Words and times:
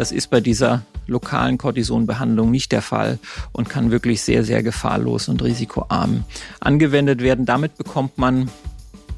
Das 0.00 0.12
ist 0.12 0.28
bei 0.30 0.40
dieser 0.40 0.80
lokalen 1.06 1.58
Cortisonbehandlung 1.58 2.50
nicht 2.50 2.72
der 2.72 2.80
Fall 2.80 3.18
und 3.52 3.68
kann 3.68 3.90
wirklich 3.90 4.22
sehr, 4.22 4.44
sehr 4.44 4.62
gefahrlos 4.62 5.28
und 5.28 5.42
risikoarm 5.42 6.24
angewendet 6.58 7.20
werden. 7.20 7.44
Damit 7.44 7.76
bekommt 7.76 8.16
man 8.16 8.50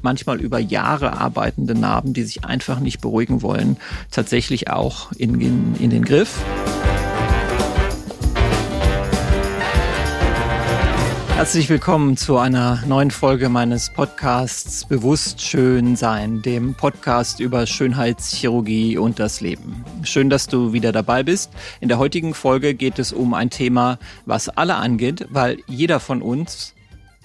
manchmal 0.01 0.41
über 0.41 0.59
Jahre 0.59 1.13
arbeitende 1.13 1.73
Narben, 1.73 2.11
die 2.11 2.23
sich 2.23 2.43
einfach 2.43 2.81
nicht 2.81 2.99
beruhigen 2.99 3.41
wollen, 3.41 3.77
tatsächlich 4.11 4.71
auch 4.71 5.13
in, 5.13 5.39
in, 5.39 5.75
in 5.79 5.89
den 5.89 6.03
Griff. 6.03 6.43
Herzlich 11.43 11.67
willkommen 11.67 12.15
zu 12.15 12.37
einer 12.37 12.81
neuen 12.85 13.11
Folge 13.11 13.49
meines 13.49 13.91
Podcasts 13.91 14.85
Bewusst 14.85 15.41
Schön 15.41 15.97
Sein, 15.97 16.41
dem 16.41 16.73
Podcast 16.73 17.41
über 17.41 17.65
Schönheitschirurgie 17.65 18.97
und 18.97 19.19
das 19.19 19.41
Leben. 19.41 19.83
Schön, 20.03 20.29
dass 20.29 20.47
du 20.47 20.71
wieder 20.71 20.93
dabei 20.93 21.21
bist. 21.21 21.51
In 21.81 21.89
der 21.89 21.97
heutigen 21.97 22.33
Folge 22.33 22.73
geht 22.75 22.97
es 22.97 23.11
um 23.11 23.33
ein 23.33 23.49
Thema, 23.49 23.99
was 24.25 24.47
alle 24.47 24.75
angeht, 24.75 25.27
weil 25.31 25.57
jeder 25.67 25.99
von 25.99 26.21
uns 26.21 26.75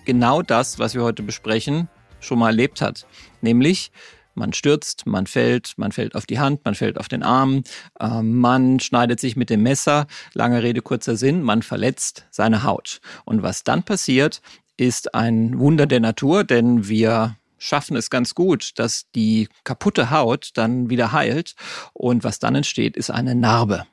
genau 0.04 0.42
das, 0.42 0.80
was 0.80 0.96
wir 0.96 1.04
heute 1.04 1.22
besprechen, 1.22 1.88
schon 2.18 2.40
mal 2.40 2.48
erlebt 2.48 2.80
hat. 2.80 3.06
Nämlich 3.40 3.92
man 4.38 4.52
stürzt, 4.52 5.06
man 5.06 5.26
fällt, 5.26 5.74
man 5.76 5.92
fällt 5.92 6.14
auf 6.14 6.26
die 6.26 6.38
Hand, 6.38 6.64
man 6.64 6.74
fällt 6.74 6.98
auf 6.98 7.08
den 7.08 7.22
Arm, 7.22 7.64
äh, 8.00 8.22
man 8.22 8.80
schneidet 8.80 9.20
sich 9.20 9.36
mit 9.36 9.50
dem 9.50 9.62
Messer, 9.62 10.06
lange 10.32 10.62
Rede, 10.62 10.80
kurzer 10.80 11.16
Sinn, 11.16 11.42
man 11.42 11.62
verletzt 11.62 12.26
seine 12.30 12.62
Haut. 12.62 13.00
Und 13.24 13.42
was 13.42 13.64
dann 13.64 13.82
passiert, 13.82 14.40
ist 14.76 15.14
ein 15.14 15.58
Wunder 15.58 15.86
der 15.86 16.00
Natur, 16.00 16.44
denn 16.44 16.88
wir 16.88 17.36
schaffen 17.58 17.96
es 17.96 18.08
ganz 18.08 18.34
gut, 18.34 18.78
dass 18.78 19.10
die 19.14 19.48
kaputte 19.64 20.10
Haut 20.10 20.50
dann 20.54 20.88
wieder 20.88 21.12
heilt 21.12 21.56
und 21.92 22.24
was 22.24 22.38
dann 22.38 22.54
entsteht, 22.54 22.96
ist 22.96 23.10
eine 23.10 23.34
Narbe. 23.34 23.84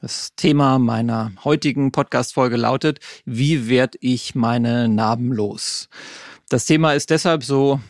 Das 0.00 0.34
Thema 0.36 0.78
meiner 0.78 1.32
heutigen 1.44 1.92
Podcast-Folge 1.92 2.56
lautet, 2.56 3.00
wie 3.24 3.68
werde 3.68 3.98
ich 4.00 4.34
meine 4.34 4.88
Narben 4.88 5.32
los? 5.32 5.88
Das 6.48 6.66
Thema 6.66 6.92
ist 6.92 7.10
deshalb 7.10 7.44
so 7.44 7.80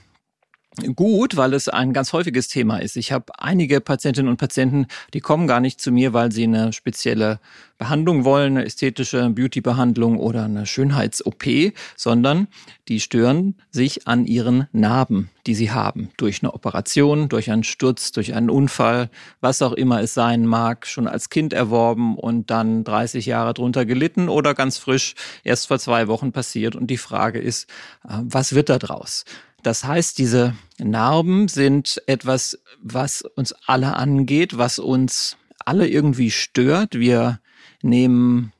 gut, 0.95 1.37
weil 1.37 1.55
es 1.55 1.69
ein 1.69 1.93
ganz 1.93 2.13
häufiges 2.13 2.49
Thema 2.49 2.79
ist. 2.79 2.97
Ich 2.97 3.13
habe 3.13 3.33
einige 3.39 3.81
Patientinnen 3.81 4.31
und 4.31 4.37
Patienten, 4.37 4.87
die 5.13 5.21
kommen 5.21 5.47
gar 5.47 5.61
nicht 5.61 5.81
zu 5.81 5.93
mir, 5.93 6.13
weil 6.13 6.33
sie 6.33 6.45
eine 6.45 6.73
spezielle 6.73 7.39
Behandlung 7.79 8.25
wollen, 8.25 8.57
eine 8.57 8.67
ästhetische 8.67 9.31
Beauty-Behandlung 9.31 10.19
oder 10.19 10.45
eine 10.45 10.67
Schönheits-OP, 10.67 11.73
sondern 11.97 12.49
die 12.89 13.01
stören 13.01 13.57
sich 13.71 14.07
an 14.07 14.27
ihren 14.27 14.69
Narben, 14.73 15.31
die 15.47 15.55
sie 15.55 15.71
haben, 15.71 16.11
durch 16.17 16.43
eine 16.43 16.55
Operation, 16.55 17.29
durch 17.29 17.51
einen 17.51 17.65
Sturz, 17.65 18.13
durch 18.13 18.35
einen 18.35 18.51
Unfall, 18.51 19.11
was 19.41 19.63
auch 19.63 19.73
immer 19.73 20.01
es 20.01 20.15
sein 20.15 20.47
mag, 20.47 20.87
schon 20.87 21.09
als 21.09 21.31
Kind 21.31 21.53
erworben 21.53 22.17
und 22.17 22.51
dann 22.51 22.85
30 22.85 23.27
Jahre 23.27 23.55
drunter 23.55 23.85
gelitten 23.85 24.29
oder 24.29 24.55
ganz 24.55 24.79
frisch 24.79 25.15
erst 25.43 25.67
vor 25.69 25.79
zwei 25.79 26.09
Wochen 26.09 26.33
passiert. 26.33 26.77
Und 26.77 26.89
die 26.89 26.99
Frage 26.99 27.39
ist, 27.39 27.69
äh, 28.05 28.19
was 28.23 28.55
wird 28.55 28.69
da 28.69 28.79
draus? 28.79 29.25
Das 29.65 29.83
heißt, 29.83 30.19
diese 30.19 30.55
Narben 30.79 31.49
sind 31.49 32.01
etwas, 32.07 32.61
was 32.83 33.23
uns 33.23 33.55
alle 33.67 33.97
angeht, 33.97 34.59
was 34.59 34.79
uns 34.79 35.39
alle 35.65 35.89
irgendwie 35.89 36.31
stört. 36.31 36.99
Wir 36.99 37.41
nehmen 37.81 38.53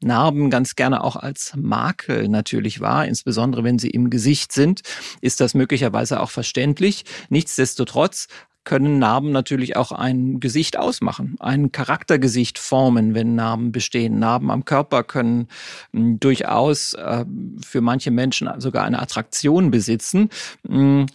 Narben 0.00 0.48
ganz 0.48 0.76
gerne 0.76 1.04
auch 1.04 1.16
als 1.16 1.52
Makel 1.56 2.28
natürlich 2.28 2.80
wahr, 2.80 3.04
insbesondere 3.06 3.64
wenn 3.64 3.78
sie 3.78 3.90
im 3.90 4.08
Gesicht 4.08 4.50
sind, 4.52 4.80
ist 5.20 5.42
das 5.42 5.52
möglicherweise 5.52 6.20
auch 6.20 6.30
verständlich. 6.30 7.04
Nichtsdestotrotz 7.28 8.28
können 8.64 8.98
Narben 8.98 9.32
natürlich 9.32 9.76
auch 9.76 9.92
ein 9.92 10.38
Gesicht 10.38 10.76
ausmachen, 10.76 11.36
ein 11.40 11.72
Charaktergesicht 11.72 12.58
formen, 12.58 13.14
wenn 13.14 13.34
Narben 13.34 13.72
bestehen. 13.72 14.18
Narben 14.18 14.50
am 14.50 14.64
Körper 14.64 15.02
können 15.02 15.48
hm, 15.92 16.20
durchaus 16.20 16.94
äh, 16.94 17.24
für 17.64 17.80
manche 17.80 18.10
Menschen 18.10 18.48
sogar 18.60 18.84
eine 18.84 19.00
Attraktion 19.00 19.70
besitzen. 19.70 20.28
Hm, 20.66 21.06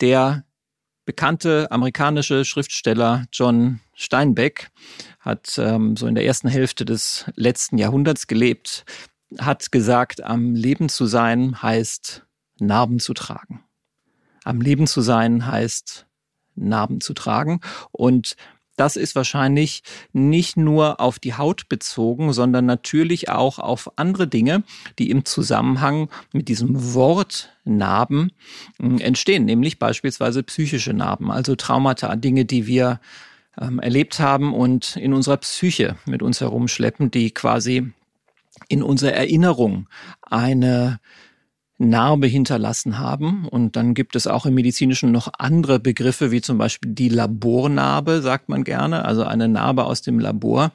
der 0.00 0.44
bekannte 1.04 1.70
amerikanische 1.70 2.44
Schriftsteller 2.44 3.24
John 3.32 3.80
Steinbeck 3.94 4.70
hat 5.20 5.58
ähm, 5.58 5.96
so 5.96 6.06
in 6.06 6.14
der 6.14 6.26
ersten 6.26 6.48
Hälfte 6.48 6.84
des 6.84 7.24
letzten 7.34 7.78
Jahrhunderts 7.78 8.26
gelebt, 8.26 8.84
hat 9.38 9.72
gesagt, 9.72 10.22
am 10.22 10.54
Leben 10.54 10.88
zu 10.88 11.06
sein 11.06 11.62
heißt 11.62 12.26
Narben 12.60 13.00
zu 13.00 13.14
tragen. 13.14 13.64
Am 14.44 14.60
Leben 14.60 14.86
zu 14.86 15.00
sein 15.00 15.46
heißt 15.46 16.07
Narben 16.60 17.00
zu 17.00 17.14
tragen. 17.14 17.60
Und 17.92 18.36
das 18.78 18.96
ist 18.96 19.16
wahrscheinlich 19.16 19.82
nicht 20.12 20.56
nur 20.56 21.00
auf 21.00 21.18
die 21.18 21.34
Haut 21.34 21.68
bezogen, 21.68 22.32
sondern 22.32 22.64
natürlich 22.64 23.28
auch 23.28 23.58
auf 23.58 23.90
andere 23.96 24.28
Dinge, 24.28 24.62
die 24.98 25.10
im 25.10 25.24
Zusammenhang 25.24 26.08
mit 26.32 26.48
diesem 26.48 26.94
Wort 26.94 27.50
Narben 27.64 28.30
hm, 28.78 28.98
entstehen, 28.98 29.44
nämlich 29.44 29.78
beispielsweise 29.78 30.42
psychische 30.44 30.94
Narben, 30.94 31.30
also 31.30 31.56
Traumata, 31.56 32.14
Dinge, 32.14 32.44
die 32.44 32.66
wir 32.66 33.00
ähm, 33.60 33.80
erlebt 33.80 34.20
haben 34.20 34.54
und 34.54 34.96
in 34.96 35.12
unserer 35.12 35.38
Psyche 35.38 35.96
mit 36.06 36.22
uns 36.22 36.40
herumschleppen, 36.40 37.10
die 37.10 37.32
quasi 37.32 37.92
in 38.68 38.82
unserer 38.82 39.12
Erinnerung 39.12 39.88
eine 40.22 41.00
Narbe 41.78 42.26
hinterlassen 42.26 42.98
haben. 42.98 43.46
Und 43.46 43.76
dann 43.76 43.94
gibt 43.94 44.16
es 44.16 44.26
auch 44.26 44.46
im 44.46 44.54
Medizinischen 44.54 45.12
noch 45.12 45.32
andere 45.38 45.78
Begriffe, 45.78 46.30
wie 46.30 46.40
zum 46.40 46.58
Beispiel 46.58 46.92
die 46.92 47.08
Labornarbe, 47.08 48.20
sagt 48.20 48.48
man 48.48 48.64
gerne, 48.64 49.04
also 49.04 49.24
eine 49.24 49.48
Narbe 49.48 49.84
aus 49.84 50.02
dem 50.02 50.18
Labor. 50.18 50.72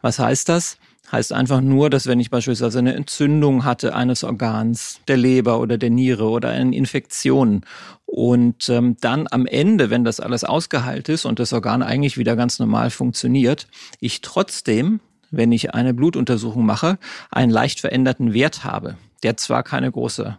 Was 0.00 0.18
heißt 0.18 0.48
das? 0.48 0.76
Heißt 1.10 1.32
einfach 1.32 1.60
nur, 1.60 1.90
dass 1.90 2.06
wenn 2.06 2.20
ich 2.20 2.30
beispielsweise 2.30 2.78
eine 2.78 2.94
Entzündung 2.94 3.64
hatte 3.64 3.94
eines 3.94 4.24
Organs, 4.24 5.00
der 5.08 5.18
Leber 5.18 5.60
oder 5.60 5.76
der 5.76 5.90
Niere 5.90 6.24
oder 6.24 6.48
eine 6.48 6.74
Infektion 6.74 7.66
und 8.06 8.68
ähm, 8.70 8.96
dann 9.00 9.28
am 9.30 9.44
Ende, 9.44 9.90
wenn 9.90 10.04
das 10.04 10.20
alles 10.20 10.42
ausgeheilt 10.42 11.10
ist 11.10 11.26
und 11.26 11.38
das 11.38 11.52
Organ 11.52 11.82
eigentlich 11.82 12.16
wieder 12.16 12.34
ganz 12.34 12.58
normal 12.58 12.88
funktioniert, 12.88 13.68
ich 14.00 14.22
trotzdem, 14.22 15.00
wenn 15.30 15.52
ich 15.52 15.74
eine 15.74 15.92
Blutuntersuchung 15.92 16.64
mache, 16.64 16.98
einen 17.30 17.52
leicht 17.52 17.80
veränderten 17.80 18.32
Wert 18.32 18.64
habe 18.64 18.96
der 19.22 19.36
zwar 19.36 19.62
keine 19.62 19.90
große 19.90 20.38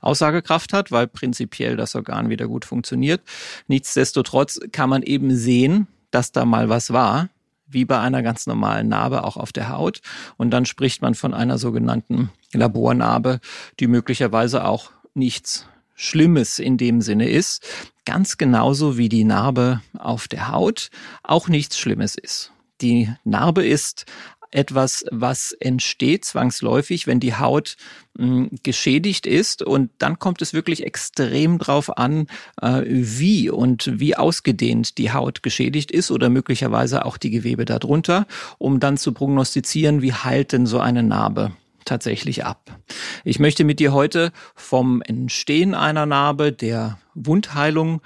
Aussagekraft 0.00 0.72
hat, 0.72 0.90
weil 0.90 1.06
prinzipiell 1.06 1.76
das 1.76 1.94
Organ 1.94 2.28
wieder 2.28 2.48
gut 2.48 2.64
funktioniert. 2.64 3.22
Nichtsdestotrotz 3.68 4.60
kann 4.72 4.90
man 4.90 5.02
eben 5.02 5.34
sehen, 5.36 5.86
dass 6.10 6.32
da 6.32 6.44
mal 6.44 6.68
was 6.68 6.92
war, 6.92 7.28
wie 7.66 7.84
bei 7.84 7.98
einer 7.98 8.22
ganz 8.22 8.46
normalen 8.46 8.88
Narbe 8.88 9.24
auch 9.24 9.36
auf 9.36 9.52
der 9.52 9.70
Haut. 9.70 10.00
Und 10.36 10.50
dann 10.50 10.66
spricht 10.66 11.02
man 11.02 11.14
von 11.14 11.32
einer 11.32 11.56
sogenannten 11.56 12.30
Labornarbe, 12.52 13.40
die 13.80 13.86
möglicherweise 13.86 14.64
auch 14.64 14.90
nichts 15.14 15.66
Schlimmes 15.94 16.58
in 16.58 16.76
dem 16.76 17.00
Sinne 17.00 17.28
ist. 17.28 17.64
Ganz 18.04 18.36
genauso 18.36 18.98
wie 18.98 19.08
die 19.08 19.24
Narbe 19.24 19.80
auf 19.96 20.26
der 20.26 20.48
Haut 20.48 20.90
auch 21.22 21.48
nichts 21.48 21.78
Schlimmes 21.78 22.16
ist. 22.16 22.52
Die 22.80 23.08
Narbe 23.24 23.64
ist 23.64 24.04
etwas, 24.52 25.04
was 25.10 25.52
entsteht 25.52 26.24
zwangsläufig, 26.24 27.06
wenn 27.06 27.20
die 27.20 27.34
Haut 27.34 27.76
mh, 28.16 28.26
hm, 28.26 28.50
geschädigt 28.62 29.26
ist. 29.26 29.62
Und 29.62 29.90
dann 29.98 30.18
kommt 30.18 30.42
es 30.42 30.52
wirklich 30.52 30.84
extrem 30.84 31.58
drauf 31.58 31.96
an, 31.96 32.26
äh, 32.60 32.82
wie 32.86 33.50
und 33.50 33.90
wie 33.98 34.14
ausgedehnt 34.16 34.98
die 34.98 35.12
Haut 35.12 35.42
geschädigt 35.42 35.90
ist 35.90 36.10
oder 36.10 36.28
möglicherweise 36.28 37.04
auch 37.04 37.16
die 37.16 37.30
Gewebe 37.30 37.64
darunter, 37.64 38.26
um 38.58 38.78
dann 38.78 38.96
zu 38.96 39.12
prognostizieren, 39.12 40.02
wie 40.02 40.12
heilt 40.12 40.52
denn 40.52 40.66
so 40.66 40.78
eine 40.78 41.02
Narbe 41.02 41.52
tatsächlich 41.84 42.44
ab. 42.44 42.78
Ich 43.24 43.38
möchte 43.38 43.64
mit 43.64 43.80
dir 43.80 43.92
heute 43.92 44.32
vom 44.54 45.02
Entstehen 45.02 45.74
einer 45.74 46.06
Narbe, 46.06 46.52
der 46.52 46.98
Wundheilung 47.14 48.02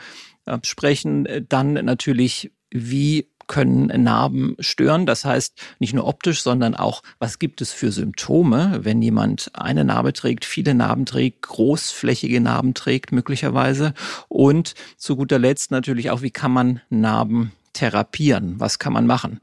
äh, 0.46 0.58
sprechen, 0.62 1.28
dann 1.48 1.74
natürlich, 1.74 2.52
wie 2.70 3.28
können 3.46 3.86
Narben 4.02 4.56
stören. 4.58 5.06
Das 5.06 5.24
heißt, 5.24 5.60
nicht 5.78 5.94
nur 5.94 6.06
optisch, 6.06 6.42
sondern 6.42 6.74
auch, 6.74 7.02
was 7.18 7.38
gibt 7.38 7.60
es 7.60 7.72
für 7.72 7.92
Symptome, 7.92 8.80
wenn 8.82 9.02
jemand 9.02 9.50
eine 9.54 9.84
Narbe 9.84 10.12
trägt, 10.12 10.44
viele 10.44 10.74
Narben 10.74 11.06
trägt, 11.06 11.42
großflächige 11.42 12.40
Narben 12.40 12.74
trägt 12.74 13.12
möglicherweise. 13.12 13.94
Und 14.28 14.74
zu 14.96 15.16
guter 15.16 15.38
Letzt 15.38 15.70
natürlich 15.70 16.10
auch, 16.10 16.22
wie 16.22 16.30
kann 16.30 16.52
man 16.52 16.80
Narben 16.90 17.52
therapieren? 17.72 18.58
Was 18.58 18.78
kann 18.78 18.92
man 18.92 19.06
machen? 19.06 19.40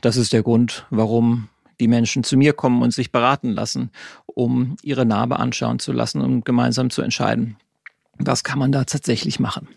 Das 0.00 0.16
ist 0.16 0.32
der 0.32 0.42
Grund, 0.42 0.86
warum 0.90 1.48
die 1.80 1.88
Menschen 1.88 2.24
zu 2.24 2.36
mir 2.36 2.52
kommen 2.52 2.82
und 2.82 2.92
sich 2.94 3.12
beraten 3.12 3.50
lassen, 3.50 3.90
um 4.26 4.76
ihre 4.82 5.04
Narbe 5.04 5.38
anschauen 5.38 5.78
zu 5.78 5.92
lassen 5.92 6.20
und 6.20 6.44
gemeinsam 6.44 6.90
zu 6.90 7.02
entscheiden, 7.02 7.56
was 8.18 8.44
kann 8.44 8.58
man 8.58 8.72
da 8.72 8.84
tatsächlich 8.84 9.40
machen. 9.40 9.68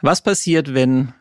Was 0.00 0.22
passiert, 0.22 0.74
wenn 0.74 1.12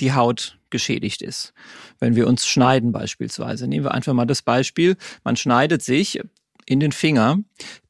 die 0.00 0.12
Haut 0.12 0.58
geschädigt 0.70 1.22
ist. 1.22 1.52
Wenn 1.98 2.16
wir 2.16 2.26
uns 2.26 2.46
schneiden 2.46 2.92
beispielsweise. 2.92 3.66
Nehmen 3.66 3.84
wir 3.84 3.92
einfach 3.92 4.12
mal 4.12 4.26
das 4.26 4.42
Beispiel, 4.42 4.96
man 5.24 5.36
schneidet 5.36 5.82
sich 5.82 6.20
in 6.66 6.78
den 6.78 6.92
Finger, 6.92 7.38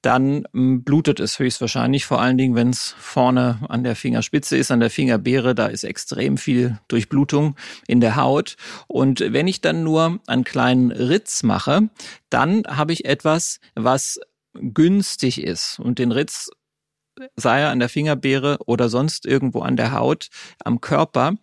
dann 0.00 0.44
hm, 0.52 0.84
blutet 0.84 1.20
es 1.20 1.38
höchstwahrscheinlich, 1.38 2.06
vor 2.06 2.22
allen 2.22 2.38
Dingen, 2.38 2.54
wenn 2.54 2.70
es 2.70 2.94
vorne 2.98 3.58
an 3.68 3.84
der 3.84 3.94
Fingerspitze 3.94 4.56
ist, 4.56 4.70
an 4.70 4.80
der 4.80 4.88
Fingerbeere, 4.88 5.54
da 5.54 5.66
ist 5.66 5.84
extrem 5.84 6.38
viel 6.38 6.78
Durchblutung 6.88 7.56
in 7.86 8.00
der 8.00 8.16
Haut. 8.16 8.56
Und 8.86 9.20
wenn 9.20 9.48
ich 9.48 9.60
dann 9.60 9.84
nur 9.84 10.20
einen 10.26 10.44
kleinen 10.44 10.92
Ritz 10.92 11.42
mache, 11.42 11.90
dann 12.30 12.62
habe 12.66 12.94
ich 12.94 13.04
etwas, 13.04 13.60
was 13.74 14.18
günstig 14.54 15.42
ist. 15.42 15.78
Und 15.78 15.98
den 15.98 16.12
Ritz 16.12 16.50
sei 17.36 17.60
er 17.60 17.70
an 17.70 17.78
der 17.78 17.88
Fingerbeere 17.88 18.58
oder 18.66 18.88
sonst 18.88 19.26
irgendwo 19.26 19.60
an 19.60 19.76
der 19.76 19.92
Haut, 19.92 20.28
am 20.64 20.80
Körper, 20.80 21.34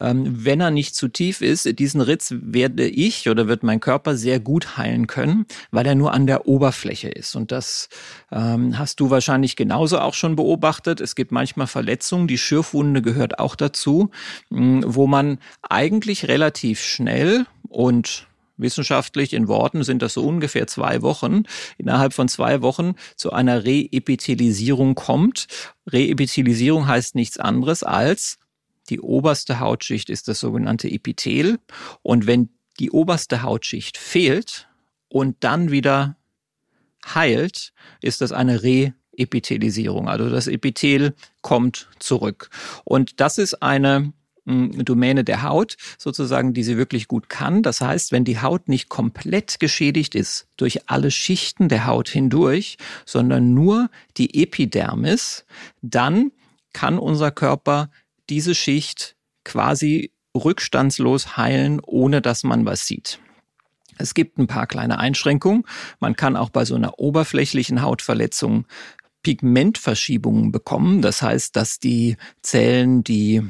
ähm, 0.00 0.44
wenn 0.44 0.60
er 0.60 0.70
nicht 0.70 0.94
zu 0.94 1.08
tief 1.08 1.40
ist, 1.40 1.78
diesen 1.78 2.00
Ritz 2.00 2.34
werde 2.36 2.86
ich 2.86 3.28
oder 3.28 3.48
wird 3.48 3.62
mein 3.62 3.80
Körper 3.80 4.16
sehr 4.16 4.40
gut 4.40 4.76
heilen 4.76 5.06
können, 5.06 5.46
weil 5.70 5.86
er 5.86 5.94
nur 5.94 6.12
an 6.12 6.26
der 6.26 6.46
Oberfläche 6.46 7.08
ist. 7.08 7.34
Und 7.36 7.52
das 7.52 7.88
ähm, 8.32 8.78
hast 8.78 9.00
du 9.00 9.10
wahrscheinlich 9.10 9.56
genauso 9.56 9.98
auch 9.98 10.14
schon 10.14 10.36
beobachtet. 10.36 11.00
Es 11.00 11.14
gibt 11.14 11.32
manchmal 11.32 11.66
Verletzungen, 11.66 12.28
die 12.28 12.38
Schürfwunde 12.38 13.02
gehört 13.02 13.38
auch 13.38 13.56
dazu, 13.56 14.10
mh, 14.50 14.82
wo 14.86 15.06
man 15.06 15.38
eigentlich 15.62 16.28
relativ 16.28 16.80
schnell 16.80 17.46
und 17.68 18.26
Wissenschaftlich 18.56 19.32
in 19.32 19.48
Worten 19.48 19.84
sind 19.84 20.02
das 20.02 20.14
so 20.14 20.26
ungefähr 20.26 20.66
zwei 20.66 21.02
Wochen, 21.02 21.42
innerhalb 21.78 22.12
von 22.12 22.28
zwei 22.28 22.62
Wochen 22.62 22.94
zu 23.16 23.32
einer 23.32 23.64
Reepithelisierung 23.64 24.94
kommt. 24.94 25.46
Reepithelisierung 25.86 26.86
heißt 26.86 27.14
nichts 27.14 27.38
anderes 27.38 27.82
als 27.82 28.38
die 28.88 29.00
oberste 29.00 29.60
Hautschicht 29.60 30.10
ist 30.10 30.28
das 30.28 30.40
sogenannte 30.40 30.88
Epithel. 30.88 31.58
Und 32.02 32.26
wenn 32.26 32.50
die 32.78 32.90
oberste 32.90 33.42
Hautschicht 33.42 33.98
fehlt 33.98 34.68
und 35.08 35.36
dann 35.40 35.70
wieder 35.70 36.16
heilt, 37.14 37.72
ist 38.00 38.20
das 38.20 38.32
eine 38.32 38.62
Reepithelisierung. 38.62 40.08
Also 40.08 40.30
das 40.30 40.46
Epithel 40.46 41.14
kommt 41.42 41.88
zurück. 41.98 42.50
Und 42.84 43.20
das 43.20 43.38
ist 43.38 43.62
eine 43.62 44.12
Domäne 44.46 45.24
der 45.24 45.42
Haut, 45.42 45.76
sozusagen, 45.98 46.54
die 46.54 46.62
sie 46.62 46.76
wirklich 46.76 47.08
gut 47.08 47.28
kann. 47.28 47.62
Das 47.62 47.80
heißt, 47.80 48.12
wenn 48.12 48.24
die 48.24 48.40
Haut 48.40 48.68
nicht 48.68 48.88
komplett 48.88 49.58
geschädigt 49.58 50.14
ist 50.14 50.46
durch 50.56 50.88
alle 50.88 51.10
Schichten 51.10 51.68
der 51.68 51.86
Haut 51.86 52.08
hindurch, 52.08 52.78
sondern 53.04 53.54
nur 53.54 53.90
die 54.16 54.42
Epidermis, 54.42 55.44
dann 55.82 56.30
kann 56.72 56.98
unser 56.98 57.32
Körper 57.32 57.90
diese 58.30 58.54
Schicht 58.54 59.16
quasi 59.44 60.12
rückstandslos 60.36 61.36
heilen, 61.36 61.80
ohne 61.80 62.22
dass 62.22 62.44
man 62.44 62.64
was 62.64 62.86
sieht. 62.86 63.18
Es 63.98 64.14
gibt 64.14 64.38
ein 64.38 64.46
paar 64.46 64.66
kleine 64.66 64.98
Einschränkungen. 64.98 65.64
Man 66.00 66.16
kann 66.16 66.36
auch 66.36 66.50
bei 66.50 66.64
so 66.64 66.74
einer 66.74 66.98
oberflächlichen 66.98 67.82
Hautverletzung 67.82 68.66
Pigmentverschiebungen 69.22 70.52
bekommen. 70.52 71.02
Das 71.02 71.22
heißt, 71.22 71.56
dass 71.56 71.80
die 71.80 72.16
Zellen, 72.42 73.02
die 73.02 73.42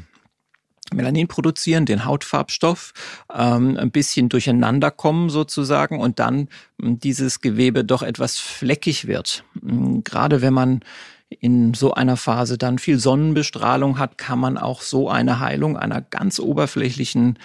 Melanin 0.93 1.27
produzieren, 1.27 1.85
den 1.85 2.05
Hautfarbstoff, 2.05 2.93
ähm, 3.33 3.77
ein 3.77 3.91
bisschen 3.91 4.29
durcheinander 4.29 4.91
kommen 4.91 5.29
sozusagen 5.29 5.99
und 5.99 6.19
dann 6.19 6.49
ähm, 6.81 6.99
dieses 6.99 7.41
Gewebe 7.41 7.83
doch 7.83 8.03
etwas 8.03 8.37
fleckig 8.37 9.07
wird. 9.07 9.43
Ähm, 9.61 10.03
gerade 10.03 10.41
wenn 10.41 10.53
man 10.53 10.81
in 11.29 11.73
so 11.73 11.93
einer 11.93 12.15
Phase 12.15 12.57
dann 12.57 12.79
viel 12.79 12.99
Sonnenbestrahlung 12.99 13.99
hat, 13.99 14.17
kann 14.17 14.39
man 14.39 14.57
auch 14.57 14.81
so 14.81 15.09
eine 15.09 15.39
Heilung 15.39 15.75
einer 15.75 16.01
ganz 16.01 16.39
oberflächlichen 16.39 17.37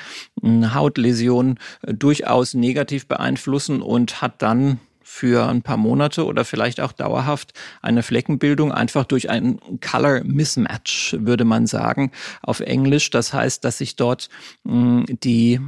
ähm, 0.43 0.75
Hautläsion 0.75 1.59
äh, 1.83 1.93
durchaus 1.95 2.55
negativ 2.55 3.07
beeinflussen 3.07 3.83
und 3.83 4.23
hat 4.23 4.41
dann 4.41 4.79
für 5.13 5.47
ein 5.47 5.61
paar 5.61 5.77
Monate 5.77 6.25
oder 6.25 6.43
vielleicht 6.43 6.81
auch 6.81 6.93
dauerhaft 6.93 7.53
eine 7.83 8.03
Fleckenbildung 8.03 8.73
einfach 8.73 9.05
durch 9.05 9.29
ein 9.29 9.61
Color 9.83 10.25
Mismatch, 10.25 11.17
würde 11.21 11.45
man 11.45 11.67
sagen, 11.67 12.13
auf 12.41 12.61
Englisch. 12.61 13.11
Das 13.11 13.35
heißt, 13.35 13.63
dass 13.63 13.77
sich 13.77 13.97
dort 13.97 14.31
mh, 14.65 14.73
hm, 14.73 15.19
die 15.23 15.61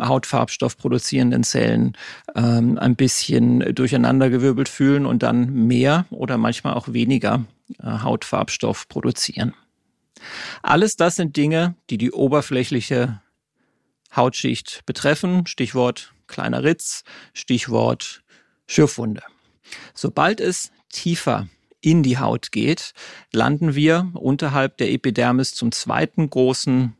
Hautfarbstoff 0.00 0.78
produzierenden 0.78 1.42
Zellen 1.42 1.96
ähm, 2.36 2.78
ein 2.78 2.94
bisschen 2.94 3.74
durcheinandergewirbelt 3.74 4.68
fühlen 4.68 5.04
und 5.04 5.24
dann 5.24 5.52
mehr 5.52 6.06
oder 6.10 6.38
manchmal 6.38 6.74
auch 6.74 6.92
weniger 6.92 7.44
äh, 7.82 7.84
Hautfarbstoff 7.84 8.86
produzieren. 8.86 9.52
Alles 10.62 10.94
das 10.94 11.16
sind 11.16 11.36
Dinge, 11.36 11.74
die 11.90 11.98
die 11.98 12.12
oberflächliche 12.12 13.20
Hautschicht 14.14 14.82
betreffen. 14.86 15.44
Stichwort 15.48 16.12
kleiner 16.32 16.64
Ritz, 16.64 17.04
Stichwort 17.34 18.21
Schürfwunde. 18.72 19.22
Sobald 19.94 20.40
es 20.40 20.72
tiefer 20.88 21.48
in 21.82 22.02
die 22.02 22.18
Haut 22.18 22.52
geht, 22.52 22.94
landen 23.32 23.74
wir 23.74 24.10
unterhalb 24.14 24.78
der 24.78 24.90
Epidermis 24.92 25.54
zum 25.54 25.72
zweiten 25.72 26.30
großen 26.30 26.96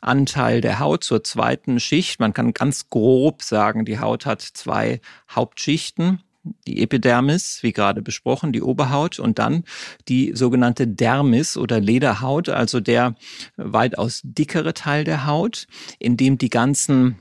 Anteil 0.00 0.60
der 0.60 0.80
Haut, 0.80 1.02
zur 1.02 1.24
zweiten 1.24 1.80
Schicht. 1.80 2.20
Man 2.20 2.34
kann 2.34 2.52
ganz 2.52 2.90
grob 2.90 3.42
sagen, 3.42 3.86
die 3.86 4.00
Haut 4.00 4.26
hat 4.26 4.42
zwei 4.42 5.00
Hauptschichten. 5.30 6.20
Die 6.66 6.82
Epidermis, 6.82 7.62
wie 7.62 7.72
gerade 7.72 8.02
besprochen, 8.02 8.52
die 8.52 8.60
Oberhaut 8.60 9.18
und 9.18 9.38
dann 9.38 9.64
die 10.08 10.32
sogenannte 10.34 10.86
Dermis 10.86 11.56
oder 11.56 11.80
Lederhaut, 11.80 12.50
also 12.50 12.80
der 12.80 13.14
weitaus 13.56 14.20
dickere 14.24 14.74
Teil 14.74 15.04
der 15.04 15.24
Haut, 15.24 15.66
in 15.98 16.18
dem 16.18 16.36
die 16.36 16.50
ganzen 16.50 17.18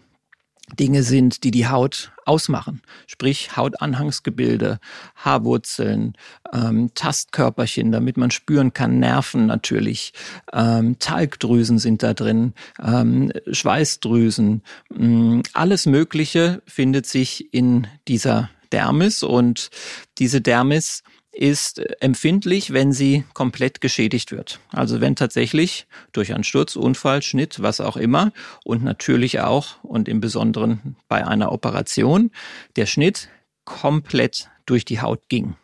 Dinge 0.72 1.04
sind, 1.04 1.44
die 1.44 1.52
die 1.52 1.68
Haut 1.68 2.12
ausmachen. 2.26 2.82
Sprich 3.06 3.56
Hautanhangsgebilde, 3.58 4.80
Haarwurzeln, 5.16 6.14
ähm, 6.54 6.92
Tastkörperchen, 6.96 7.92
damit 7.92 8.18
man 8.18 8.32
spüren 8.32 8.74
kann, 8.74 9.00
Nerven 9.00 9.46
natürlich, 9.46 10.14
ähm, 10.52 10.98
Talgdrüsen 11.00 11.80
sind 11.80 12.02
da 12.02 12.14
drin, 12.14 12.54
ähm, 12.82 13.32
Schweißdrüsen, 13.52 14.64
ähm, 14.98 15.44
alles 15.54 15.86
Mögliche 15.86 16.62
findet 16.66 17.06
sich 17.06 17.54
in 17.54 17.88
dieser 18.08 18.50
Dermis 18.72 19.22
und 19.22 19.70
diese 20.18 20.42
Dermis 20.42 21.04
ist 21.34 21.82
empfindlich, 22.02 22.74
wenn 22.74 22.94
sie 22.94 23.26
komplett 23.34 23.82
geschädigt 23.82 24.32
wird. 24.32 24.60
Also 24.72 25.02
wenn 25.02 25.16
tatsächlich 25.16 25.88
durch 26.12 26.34
einen 26.34 26.44
Sturz, 26.44 26.76
Unfall, 26.76 27.22
Schnitt, 27.24 27.62
was 27.62 27.82
auch 27.82 27.98
immer 27.98 28.32
und 28.64 28.84
natürlich 28.84 29.40
auch 29.40 29.84
und 29.84 30.08
im 30.08 30.22
Besonderen 30.22 30.96
bei 31.08 31.26
einer 31.26 31.52
Operation 31.52 32.32
der 32.76 32.86
Schnitt 32.86 33.30
komplett 33.66 34.50
durch 34.66 34.86
die 34.86 35.02
Haut 35.02 35.28
ging. 35.28 35.56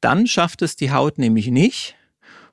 Dann 0.00 0.26
schafft 0.26 0.62
es 0.62 0.76
die 0.76 0.90
Haut 0.92 1.18
nämlich 1.18 1.48
nicht, 1.48 1.96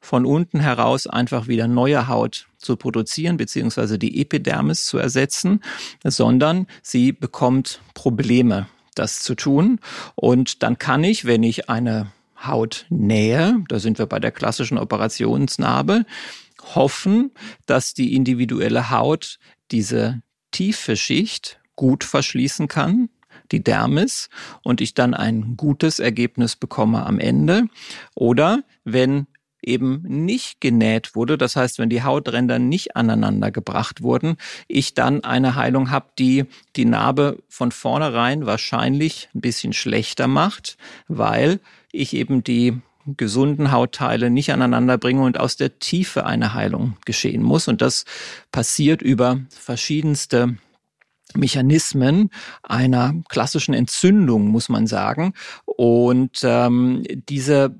von 0.01 0.25
unten 0.25 0.59
heraus 0.59 1.07
einfach 1.07 1.47
wieder 1.47 1.67
neue 1.67 2.07
Haut 2.07 2.47
zu 2.57 2.75
produzieren, 2.75 3.37
beziehungsweise 3.37 3.97
die 3.97 4.21
Epidermis 4.21 4.85
zu 4.85 4.97
ersetzen, 4.97 5.61
sondern 6.03 6.67
sie 6.83 7.11
bekommt 7.11 7.81
Probleme, 7.93 8.67
das 8.93 9.21
zu 9.21 9.35
tun. 9.35 9.79
Und 10.13 10.61
dann 10.63 10.77
kann 10.77 11.03
ich, 11.03 11.25
wenn 11.25 11.43
ich 11.43 11.69
eine 11.69 12.11
Hautnähe, 12.47 13.63
da 13.67 13.79
sind 13.79 13.99
wir 13.99 14.05
bei 14.05 14.19
der 14.19 14.31
klassischen 14.31 14.77
Operationsnarbe, 14.77 16.05
hoffen, 16.73 17.31
dass 17.65 17.93
die 17.93 18.15
individuelle 18.15 18.89
Haut 18.89 19.39
diese 19.71 20.21
tiefe 20.51 20.95
Schicht 20.95 21.59
gut 21.75 22.03
verschließen 22.03 22.67
kann, 22.67 23.09
die 23.51 23.63
Dermis, 23.63 24.29
und 24.63 24.81
ich 24.81 24.93
dann 24.93 25.13
ein 25.13 25.57
gutes 25.57 25.99
Ergebnis 25.99 26.55
bekomme 26.55 27.05
am 27.05 27.19
Ende. 27.19 27.67
Oder 28.15 28.63
wenn 28.83 29.27
eben 29.65 30.01
nicht 30.03 30.61
genäht 30.61 31.15
wurde, 31.15 31.37
das 31.37 31.55
heißt, 31.55 31.79
wenn 31.79 31.89
die 31.89 32.03
Hautränder 32.03 32.59
nicht 32.59 32.95
aneinander 32.95 33.51
gebracht 33.51 34.01
wurden, 34.01 34.37
ich 34.67 34.93
dann 34.93 35.23
eine 35.23 35.55
Heilung 35.55 35.91
habe, 35.91 36.07
die 36.19 36.45
die 36.75 36.85
Narbe 36.85 37.43
von 37.49 37.71
vornherein 37.71 38.45
wahrscheinlich 38.45 39.29
ein 39.33 39.41
bisschen 39.41 39.73
schlechter 39.73 40.27
macht, 40.27 40.77
weil 41.07 41.59
ich 41.91 42.13
eben 42.13 42.43
die 42.43 42.79
gesunden 43.05 43.71
Hautteile 43.71 44.29
nicht 44.29 44.51
aneinander 44.51 44.97
bringe 44.97 45.23
und 45.23 45.39
aus 45.39 45.57
der 45.57 45.77
Tiefe 45.79 46.25
eine 46.25 46.53
Heilung 46.53 46.97
geschehen 47.05 47.43
muss. 47.43 47.67
Und 47.67 47.81
das 47.81 48.05
passiert 48.51 49.01
über 49.01 49.39
verschiedenste 49.49 50.57
Mechanismen 51.35 52.29
einer 52.63 53.13
klassischen 53.29 53.73
Entzündung, 53.73 54.47
muss 54.47 54.69
man 54.69 54.87
sagen. 54.87 55.33
Und 55.65 56.39
ähm, 56.43 57.03
diese 57.29 57.75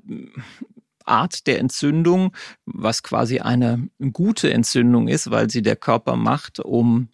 Art 1.06 1.46
der 1.46 1.58
Entzündung, 1.58 2.32
was 2.66 3.02
quasi 3.02 3.40
eine 3.40 3.88
gute 4.12 4.52
Entzündung 4.52 5.08
ist, 5.08 5.30
weil 5.30 5.50
sie 5.50 5.62
der 5.62 5.76
Körper 5.76 6.16
macht, 6.16 6.60
um 6.60 7.08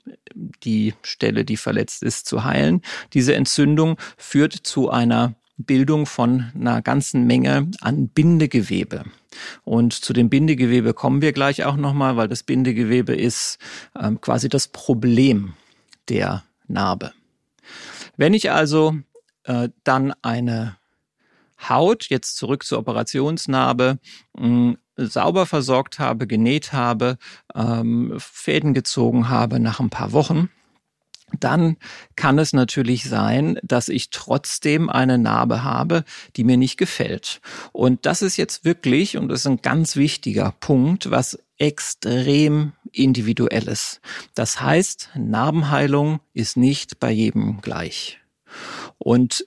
die 0.65 0.95
Stelle, 1.03 1.45
die 1.45 1.57
verletzt 1.57 2.03
ist, 2.03 2.27
zu 2.27 2.45
heilen. 2.45 2.83
Diese 3.13 3.35
Entzündung 3.35 3.97
führt 4.17 4.53
zu 4.53 4.91
einer 4.91 5.35
Bildung 5.57 6.07
von 6.07 6.51
einer 6.55 6.83
ganzen 6.83 7.27
Menge 7.27 7.71
an 7.81 8.09
Bindegewebe. 8.09 9.05
Und 9.65 9.93
zu 9.93 10.13
dem 10.13 10.29
Bindegewebe 10.29 10.95
kommen 10.95 11.23
wir 11.23 11.33
gleich 11.33 11.65
auch 11.65 11.77
nochmal, 11.77 12.17
weil 12.17 12.29
das 12.29 12.43
Bindegewebe 12.43 13.15
ist 13.15 13.59
ähm, 13.99 14.21
quasi 14.21 14.49
das 14.49 14.69
Problem 14.69 15.55
der 16.09 16.43
Narbe. 16.69 17.13
Wenn 18.17 18.35
ich 18.35 18.51
also 18.51 18.97
äh, 19.45 19.69
dann 19.85 20.13
eine 20.23 20.77
Haut, 21.69 22.07
jetzt 22.09 22.37
zurück 22.37 22.65
zur 22.65 22.79
Operationsnarbe, 22.79 23.99
mh, 24.39 24.77
sauber 24.97 25.47
versorgt 25.47 25.99
habe, 25.99 26.27
genäht 26.27 26.73
habe, 26.73 27.19
ähm, 27.55 28.15
Fäden 28.19 28.75
gezogen 28.75 29.29
habe 29.29 29.59
nach 29.61 29.81
ein 29.81 29.91
paar 29.91 30.13
Wochen, 30.13 30.51
dann 31.41 31.77
kann 32.17 32.39
es 32.39 32.53
natürlich 32.53 33.05
sein, 33.05 33.59
dass 33.63 33.89
ich 33.89 34.11
trotzdem 34.11 34.91
eine 34.91 35.19
Narbe 35.19 35.63
habe, 35.63 36.05
die 36.37 36.45
mir 36.45 36.57
nicht 36.57 36.77
gefällt. 36.77 37.41
Und 37.73 38.07
das 38.07 38.23
ist 38.23 38.37
jetzt 38.37 38.65
wirklich, 38.65 39.17
und 39.17 39.29
das 39.29 39.41
ist 39.41 39.47
ein 39.47 39.63
ganz 39.63 39.97
wichtiger 39.97 40.55
Punkt, 40.61 41.11
was 41.11 41.39
extrem 41.59 42.73
individuelles. 42.93 44.01
Das 44.35 44.61
heißt, 44.61 45.11
Narbenheilung 45.17 46.21
ist 46.35 46.57
nicht 46.57 47.01
bei 47.01 47.11
jedem 47.11 47.61
gleich. 47.61 48.19
Und 48.99 49.47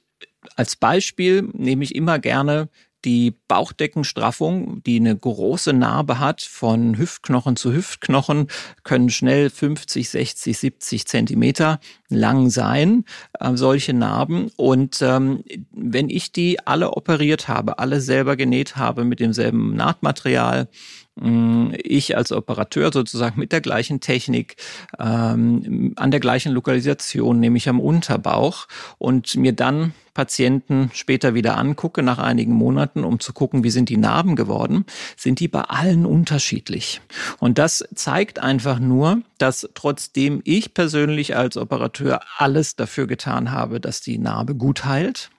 als 0.56 0.76
Beispiel 0.76 1.50
nehme 1.54 1.84
ich 1.84 1.96
immer 1.96 2.20
gerne 2.20 2.70
die 3.06 3.36
Bauchdeckenstraffung, 3.48 4.82
die 4.84 5.00
eine 5.00 5.16
große 5.16 5.74
Narbe 5.74 6.20
hat, 6.20 6.42
von 6.42 6.98
Hüftknochen 6.98 7.56
zu 7.56 7.72
Hüftknochen, 7.72 8.48
können 8.84 9.12
schnell 9.12 9.52
50, 9.52 10.10
60, 10.10 10.58
70 10.58 11.06
Zentimeter 11.06 11.80
lang 12.10 12.50
sein, 12.50 13.06
äh, 13.40 13.56
solche 13.56 13.94
Narben. 13.94 14.50
Und 14.58 15.02
ähm, 15.02 15.44
wenn 15.72 16.10
ich 16.10 16.32
die 16.32 16.60
alle 16.66 16.92
operiert 16.94 17.48
habe, 17.48 17.78
alle 17.78 18.02
selber 18.02 18.36
genäht 18.36 18.76
habe 18.76 19.06
mit 19.06 19.20
demselben 19.20 19.76
Nahtmaterial, 19.76 20.68
ich 21.18 22.18
als 22.18 22.32
Operateur 22.32 22.92
sozusagen 22.92 23.40
mit 23.40 23.54
der 23.54 23.62
gleichen 23.62 24.02
Technik, 24.02 24.58
ähm, 25.00 25.94
an 25.96 26.12
der 26.12 26.20
gleichen 26.20 26.52
Lokalisation, 26.52 27.40
nämlich 27.40 27.70
am 27.70 27.80
Unterbauch 27.80 28.68
und 28.98 29.36
mir 29.36 29.54
dann 29.54 29.94
Patienten 30.14 30.92
später 30.94 31.34
wieder 31.34 31.58
angucke, 31.58 32.02
nach 32.02 32.20
einigen 32.20 32.54
Monaten, 32.54 33.04
um 33.04 33.20
zu 33.20 33.34
gucken, 33.34 33.64
wie 33.64 33.70
sind 33.70 33.90
die 33.90 33.98
Narben 33.98 34.36
geworden, 34.36 34.86
sind 35.16 35.40
die 35.40 35.48
bei 35.48 35.62
allen 35.62 36.06
unterschiedlich. 36.06 37.02
Und 37.40 37.58
das 37.60 37.86
zeigt 37.94 38.40
einfach 38.40 38.80
nur, 38.80 39.22
dass 39.38 39.70
trotzdem 39.74 40.42
ich 40.44 40.74
persönlich 40.74 41.36
als 41.36 41.58
Operateur 41.58 42.22
alles 42.38 42.76
dafür 42.76 43.08
getan 43.08 43.52
habe, 43.52 43.80
dass 43.80 44.02
die 44.02 44.18
Narbe 44.18 44.56
gut 44.56 44.86
heilt, 44.86 45.30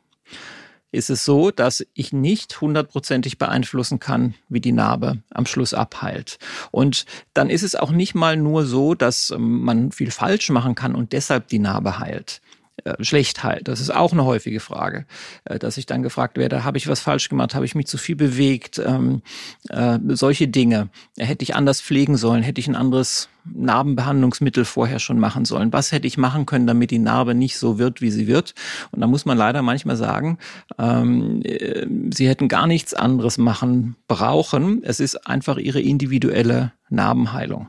ist 0.96 1.10
es 1.10 1.24
so, 1.24 1.50
dass 1.50 1.86
ich 1.94 2.12
nicht 2.12 2.60
hundertprozentig 2.60 3.38
beeinflussen 3.38 4.00
kann, 4.00 4.34
wie 4.48 4.60
die 4.60 4.72
Narbe 4.72 5.18
am 5.30 5.46
Schluss 5.46 5.74
abheilt. 5.74 6.38
Und 6.70 7.06
dann 7.34 7.50
ist 7.50 7.62
es 7.62 7.74
auch 7.74 7.90
nicht 7.90 8.14
mal 8.14 8.36
nur 8.36 8.66
so, 8.66 8.94
dass 8.94 9.34
man 9.38 9.92
viel 9.92 10.10
falsch 10.10 10.50
machen 10.50 10.74
kann 10.74 10.94
und 10.94 11.12
deshalb 11.12 11.48
die 11.48 11.58
Narbe 11.58 11.98
heilt. 11.98 12.40
Äh, 12.84 13.02
schlecht 13.02 13.42
halt. 13.42 13.68
Das 13.68 13.80
ist 13.80 13.90
auch 13.90 14.12
eine 14.12 14.24
häufige 14.24 14.60
Frage, 14.60 15.06
äh, 15.44 15.58
dass 15.58 15.78
ich 15.78 15.86
dann 15.86 16.02
gefragt 16.02 16.36
werde, 16.36 16.64
habe 16.64 16.76
ich 16.76 16.88
was 16.88 17.00
falsch 17.00 17.28
gemacht, 17.30 17.54
habe 17.54 17.64
ich 17.64 17.74
mich 17.74 17.86
zu 17.86 17.96
viel 17.96 18.16
bewegt, 18.16 18.78
ähm, 18.78 19.22
äh, 19.70 19.98
solche 20.08 20.46
Dinge. 20.46 20.90
Hätte 21.16 21.42
ich 21.42 21.54
anders 21.54 21.80
pflegen 21.80 22.18
sollen, 22.18 22.42
hätte 22.42 22.60
ich 22.60 22.68
ein 22.68 22.76
anderes 22.76 23.30
Narbenbehandlungsmittel 23.54 24.64
vorher 24.64 24.98
schon 24.98 25.18
machen 25.18 25.44
sollen. 25.44 25.72
Was 25.72 25.92
hätte 25.92 26.06
ich 26.06 26.18
machen 26.18 26.46
können, 26.46 26.66
damit 26.66 26.90
die 26.90 26.98
Narbe 26.98 27.34
nicht 27.34 27.58
so 27.58 27.78
wird, 27.78 28.00
wie 28.00 28.10
sie 28.10 28.26
wird? 28.26 28.54
Und 28.92 29.00
da 29.00 29.06
muss 29.06 29.24
man 29.24 29.38
leider 29.38 29.62
manchmal 29.62 29.96
sagen, 29.96 30.38
ähm, 30.78 31.40
äh, 31.44 31.86
sie 32.12 32.28
hätten 32.28 32.48
gar 32.48 32.66
nichts 32.66 32.94
anderes 32.94 33.38
machen 33.38 33.96
brauchen. 34.08 34.82
Es 34.82 35.00
ist 35.00 35.26
einfach 35.26 35.58
ihre 35.58 35.80
individuelle 35.80 36.72
Narbenheilung. 36.88 37.68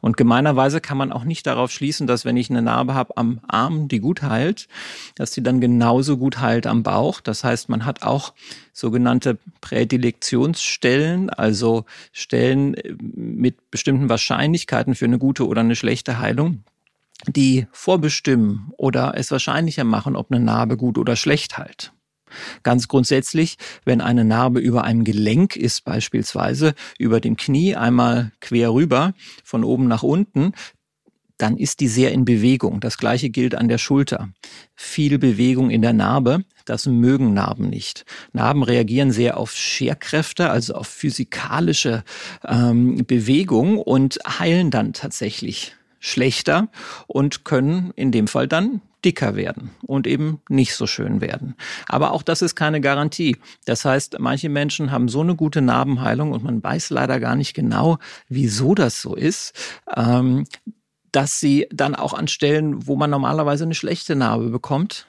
Und 0.00 0.16
gemeinerweise 0.16 0.80
kann 0.80 0.96
man 0.96 1.12
auch 1.12 1.24
nicht 1.24 1.46
darauf 1.46 1.70
schließen, 1.70 2.06
dass 2.06 2.24
wenn 2.24 2.36
ich 2.36 2.50
eine 2.50 2.62
Narbe 2.62 2.94
habe 2.94 3.16
am 3.16 3.40
Arm, 3.48 3.88
die 3.88 4.00
gut 4.00 4.22
heilt, 4.22 4.68
dass 5.14 5.32
die 5.32 5.42
dann 5.42 5.60
genauso 5.60 6.16
gut 6.16 6.40
heilt 6.40 6.66
am 6.66 6.82
Bauch. 6.82 7.20
Das 7.20 7.44
heißt, 7.44 7.68
man 7.68 7.84
hat 7.84 8.02
auch 8.02 8.32
sogenannte 8.78 9.38
Prädilektionsstellen, 9.60 11.30
also 11.30 11.84
Stellen 12.12 12.74
äh, 12.74 12.94
mit 13.00 13.70
bestimmten 13.70 14.08
Wahrscheinlichkeiten 14.08 14.94
für 14.94 15.06
eine 15.06 15.18
gute 15.18 15.46
oder 15.46 15.60
eine 15.60 15.76
schlechte 15.76 16.18
Heilung 16.18 16.64
die 17.26 17.66
vorbestimmen 17.72 18.70
oder 18.76 19.14
es 19.16 19.32
wahrscheinlicher 19.32 19.82
machen, 19.82 20.14
ob 20.14 20.30
eine 20.30 20.38
Narbe 20.38 20.76
gut 20.76 20.98
oder 20.98 21.16
schlecht 21.16 21.58
heilt. 21.58 21.92
Ganz 22.62 22.88
grundsätzlich, 22.88 23.56
wenn 23.84 24.00
eine 24.00 24.24
Narbe 24.24 24.60
über 24.60 24.84
einem 24.84 25.04
Gelenk 25.04 25.56
ist, 25.56 25.84
beispielsweise 25.84 26.74
über 26.98 27.20
dem 27.20 27.36
Knie 27.36 27.74
einmal 27.74 28.32
quer 28.40 28.72
rüber, 28.72 29.14
von 29.44 29.64
oben 29.64 29.88
nach 29.88 30.02
unten, 30.02 30.52
dann 31.38 31.56
ist 31.56 31.80
die 31.80 31.88
sehr 31.88 32.12
in 32.12 32.24
Bewegung. 32.24 32.80
Das 32.80 32.98
gleiche 32.98 33.30
gilt 33.30 33.54
an 33.54 33.68
der 33.68 33.78
Schulter. 33.78 34.28
Viel 34.74 35.18
Bewegung 35.18 35.70
in 35.70 35.82
der 35.82 35.92
Narbe, 35.92 36.44
das 36.64 36.86
mögen 36.86 37.32
Narben 37.32 37.70
nicht. 37.70 38.04
Narben 38.32 38.62
reagieren 38.62 39.10
sehr 39.10 39.38
auf 39.38 39.52
Scherkräfte, 39.52 40.50
also 40.50 40.74
auf 40.74 40.88
physikalische 40.88 42.04
ähm, 42.46 43.04
Bewegung 43.06 43.78
und 43.78 44.18
heilen 44.26 44.70
dann 44.70 44.92
tatsächlich 44.92 45.74
schlechter 46.00 46.68
und 47.06 47.44
können 47.44 47.92
in 47.96 48.12
dem 48.12 48.28
Fall 48.28 48.46
dann 48.46 48.82
dicker 49.04 49.36
werden 49.36 49.70
und 49.82 50.06
eben 50.06 50.40
nicht 50.48 50.74
so 50.74 50.86
schön 50.86 51.20
werden. 51.20 51.54
Aber 51.86 52.12
auch 52.12 52.22
das 52.22 52.42
ist 52.42 52.56
keine 52.56 52.80
Garantie. 52.80 53.36
Das 53.64 53.84
heißt, 53.84 54.18
manche 54.18 54.48
Menschen 54.48 54.90
haben 54.90 55.08
so 55.08 55.20
eine 55.20 55.36
gute 55.36 55.62
Narbenheilung 55.62 56.32
und 56.32 56.42
man 56.42 56.62
weiß 56.62 56.90
leider 56.90 57.20
gar 57.20 57.36
nicht 57.36 57.54
genau, 57.54 57.98
wieso 58.28 58.74
das 58.74 59.00
so 59.00 59.14
ist, 59.14 59.52
ähm, 59.94 60.44
dass 61.18 61.40
sie 61.40 61.66
dann 61.72 61.96
auch 61.96 62.14
an 62.14 62.28
Stellen, 62.28 62.86
wo 62.86 62.94
man 62.94 63.10
normalerweise 63.10 63.64
eine 63.64 63.74
schlechte 63.74 64.14
Narbe 64.14 64.50
bekommt, 64.50 65.08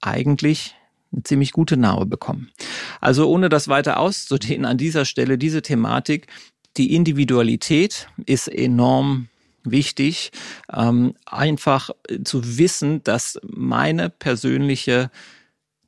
eigentlich 0.00 0.76
eine 1.12 1.24
ziemlich 1.24 1.50
gute 1.50 1.76
Narbe 1.76 2.06
bekommen. 2.06 2.52
Also 3.00 3.28
ohne 3.28 3.48
das 3.48 3.66
weiter 3.66 3.98
auszudehnen 3.98 4.64
an 4.64 4.78
dieser 4.78 5.04
Stelle, 5.04 5.36
diese 5.36 5.60
Thematik, 5.60 6.28
die 6.76 6.94
Individualität 6.94 8.08
ist 8.24 8.46
enorm 8.46 9.30
wichtig, 9.64 10.30
ähm, 10.72 11.14
einfach 11.26 11.90
zu 12.22 12.56
wissen, 12.56 13.02
dass 13.02 13.40
meine 13.42 14.10
persönliche 14.10 15.10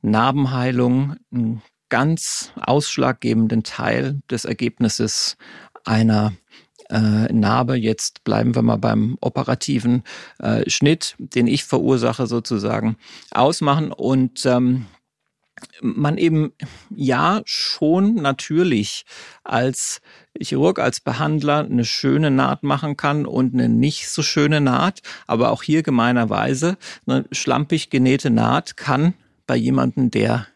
Narbenheilung 0.01 1.15
einen 1.31 1.61
ganz 1.87 2.51
ausschlaggebenden 2.57 3.63
Teil 3.63 4.19
des 4.29 4.43
Ergebnisses 4.43 5.37
einer 5.85 6.33
äh, 6.91 7.31
Narbe, 7.31 7.75
jetzt 7.75 8.23
bleiben 8.23 8.55
wir 8.55 8.61
mal 8.61 8.77
beim 8.77 9.17
operativen 9.21 10.03
äh, 10.39 10.69
Schnitt, 10.69 11.15
den 11.17 11.47
ich 11.47 11.63
verursache 11.63 12.27
sozusagen, 12.27 12.97
ausmachen 13.31 13.91
und 13.91 14.45
ähm, 14.45 14.85
man 15.81 16.17
eben 16.17 16.53
ja 16.89 17.41
schon 17.45 18.15
natürlich 18.15 19.05
als 19.43 20.01
Chirurg, 20.39 20.79
als 20.79 20.99
Behandler 20.99 21.65
eine 21.65 21.85
schöne 21.85 22.31
Naht 22.31 22.63
machen 22.63 22.97
kann 22.97 23.25
und 23.25 23.53
eine 23.53 23.69
nicht 23.69 24.09
so 24.09 24.23
schöne 24.23 24.61
Naht. 24.61 25.01
Aber 25.27 25.51
auch 25.51 25.63
hier 25.63 25.83
gemeinerweise 25.83 26.77
eine 27.05 27.25
schlampig 27.31 27.89
genähte 27.89 28.29
Naht 28.29 28.77
kann 28.77 29.13
bei 29.45 29.55
jemandem, 29.55 30.11
der 30.11 30.47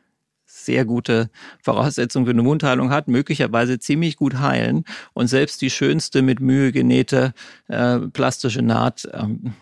sehr 0.65 0.85
gute 0.85 1.29
Voraussetzungen 1.61 2.25
für 2.25 2.31
eine 2.31 2.45
Wundheilung 2.45 2.89
hat, 2.89 3.07
möglicherweise 3.07 3.79
ziemlich 3.79 4.17
gut 4.17 4.39
heilen. 4.39 4.83
Und 5.13 5.27
selbst 5.27 5.61
die 5.61 5.69
schönste 5.69 6.21
mit 6.21 6.39
Mühe 6.39 6.71
genähte 6.71 7.33
äh, 7.67 7.99
plastische 7.99 8.61
Naht 8.61 9.07
ähm, 9.13 9.53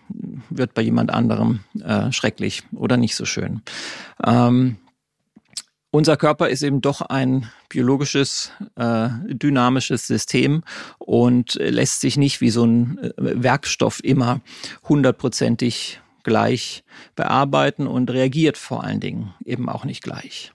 wird 0.50 0.74
bei 0.74 0.82
jemand 0.82 1.12
anderem 1.12 1.60
äh, 1.84 2.12
schrecklich 2.12 2.64
oder 2.74 2.98
nicht 2.98 3.16
so 3.16 3.26
schön. 3.26 3.62
Ähm, 4.26 4.78
unser 5.96 6.18
Körper 6.18 6.50
ist 6.50 6.64
eben 6.64 6.82
doch 6.82 7.02
ein 7.02 7.52
biologisches, 7.70 8.52
äh, 8.78 9.10
dynamisches 9.28 10.08
System 10.08 10.64
und 10.98 11.54
lässt 11.54 12.02
sich 12.02 12.18
nicht 12.18 12.42
wie 12.42 12.50
so 12.50 12.66
ein 12.66 12.98
äh, 12.98 13.12
Werkstoff 13.18 14.04
immer 14.04 14.42
hundertprozentig 14.90 16.02
gleich 16.24 16.84
bearbeiten 17.16 17.86
und 17.86 18.10
reagiert 18.10 18.58
vor 18.58 18.84
allen 18.84 19.02
Dingen 19.02 19.36
eben 19.46 19.70
auch 19.70 19.86
nicht 19.86 20.02
gleich. 20.02 20.52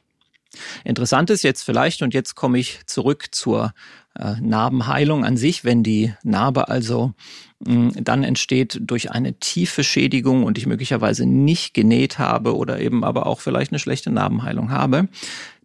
Interessant 0.85 1.31
ist 1.31 1.43
jetzt 1.43 1.62
vielleicht, 1.62 2.03
und 2.03 2.15
jetzt 2.15 2.35
komme 2.35 2.59
ich 2.59 2.81
zurück 2.87 3.27
zur 3.33 3.73
äh, 4.19 4.35
Narbenheilung 4.41 5.25
an 5.25 5.37
sich, 5.37 5.65
wenn 5.65 5.83
die 5.83 6.12
Narbe 6.23 6.69
also 6.69 7.12
mh, 7.61 7.93
dann 8.00 8.25
entsteht 8.25 8.79
durch 8.81 9.11
eine 9.11 9.35
tiefe 9.35 9.85
Schädigung 9.85 10.45
und 10.45 10.59
ich 10.59 10.67
möglicherweise 10.67 11.27
nicht 11.27 11.75
genäht 11.75 12.19
habe 12.19 12.57
oder 12.57 12.81
eben 12.81 13.05
aber 13.05 13.27
auch 13.27 13.41
vielleicht 13.41 13.73
eine 13.73 13.79
schlechte 13.79 14.11
Narbenheilung 14.11 14.71
habe, 14.71 15.09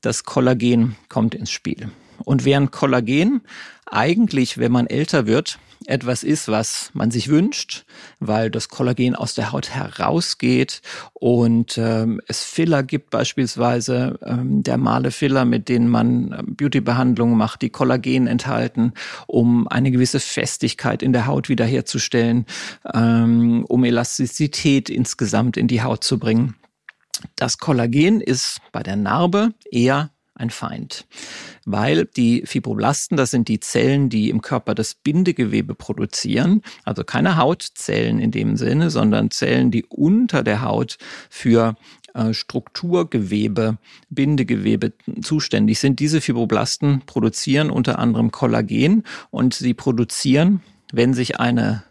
das 0.01 0.23
Kollagen 0.23 0.95
kommt 1.09 1.35
ins 1.35 1.51
Spiel. 1.51 1.89
Und 2.25 2.45
während 2.45 2.71
Kollagen 2.71 3.41
eigentlich, 3.85 4.57
wenn 4.57 4.71
man 4.71 4.88
älter 4.88 5.27
wird, 5.27 5.59
etwas 5.85 6.23
ist, 6.23 6.47
was 6.47 6.89
man 6.93 7.11
sich 7.11 7.29
wünscht, 7.29 7.85
weil 8.19 8.49
das 8.49 8.69
Kollagen 8.69 9.15
aus 9.15 9.35
der 9.35 9.51
Haut 9.51 9.69
herausgeht 9.69 10.81
und 11.13 11.77
ähm, 11.77 12.21
es 12.27 12.43
Filler 12.43 12.83
gibt, 12.83 13.09
beispielsweise 13.09 14.19
ähm, 14.25 14.63
dermale 14.63 15.11
Filler, 15.11 15.45
mit 15.45 15.69
denen 15.69 15.87
man 15.87 16.35
ähm, 16.37 16.55
Beautybehandlungen 16.55 17.37
macht, 17.37 17.61
die 17.61 17.69
Kollagen 17.69 18.27
enthalten, 18.27 18.93
um 19.27 19.67
eine 19.67 19.91
gewisse 19.91 20.19
Festigkeit 20.19 21.03
in 21.03 21.13
der 21.13 21.27
Haut 21.27 21.49
wiederherzustellen, 21.49 22.45
ähm, 22.93 23.65
um 23.67 23.83
Elastizität 23.83 24.89
insgesamt 24.89 25.57
in 25.57 25.67
die 25.67 25.81
Haut 25.81 26.03
zu 26.03 26.19
bringen. 26.19 26.55
Das 27.35 27.57
Kollagen 27.57 28.21
ist 28.21 28.59
bei 28.71 28.83
der 28.83 28.95
Narbe 28.95 29.53
eher 29.71 30.11
ein 30.43 30.50
Feind. 30.50 31.05
Weil 31.65 32.05
die 32.05 32.43
Fibroblasten, 32.45 33.17
das 33.17 33.31
sind 33.31 33.47
die 33.47 33.59
Zellen, 33.59 34.09
die 34.09 34.29
im 34.29 34.41
Körper 34.41 34.75
das 34.75 34.93
Bindegewebe 34.93 35.73
produzieren, 35.73 36.62
also 36.83 37.03
keine 37.03 37.38
Hautzellen 37.38 38.19
in 38.19 38.31
dem 38.31 38.57
Sinne, 38.57 38.89
sondern 38.89 39.31
Zellen, 39.31 39.71
die 39.71 39.85
unter 39.85 40.43
der 40.43 40.62
Haut 40.62 40.97
für 41.29 41.75
äh, 42.13 42.33
Strukturgewebe, 42.33 43.77
Bindegewebe 44.09 44.93
zuständig 45.21 45.79
sind. 45.79 46.00
Diese 46.00 46.21
Fibroblasten 46.21 47.01
produzieren 47.05 47.71
unter 47.71 47.97
anderem 47.97 48.31
Kollagen 48.31 49.03
und 49.31 49.53
sie 49.53 49.73
produzieren, 49.73 50.62
wenn 50.91 51.13
sich 51.13 51.39
eine 51.39 51.83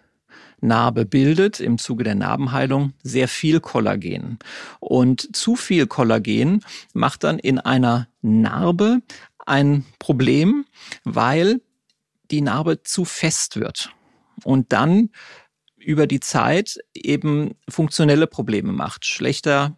Narbe 0.63 1.05
bildet 1.05 1.61
im 1.61 1.77
Zuge 1.77 2.05
der 2.05 2.15
Narbenheilung 2.15 2.95
sehr 3.03 3.29
viel 3.29 3.61
Kollagen. 3.61 4.39
Und 4.81 5.37
zu 5.37 5.57
viel 5.57 5.87
Kollagen 5.87 6.65
macht 6.95 7.25
dann 7.25 7.39
in 7.39 7.59
einer 7.59 8.09
Narbe 8.23 9.03
ein 9.45 9.85
Problem, 9.99 10.65
weil 11.05 11.61
die 12.31 12.41
Narbe 12.41 12.83
zu 12.83 13.05
fest 13.05 13.57
wird 13.57 13.91
und 14.45 14.73
dann 14.73 15.11
über 15.77 16.07
die 16.07 16.21
Zeit 16.21 16.79
eben 16.95 17.57
funktionelle 17.69 18.27
Probleme 18.27 18.73
macht. 18.73 19.05
Schlechter 19.05 19.77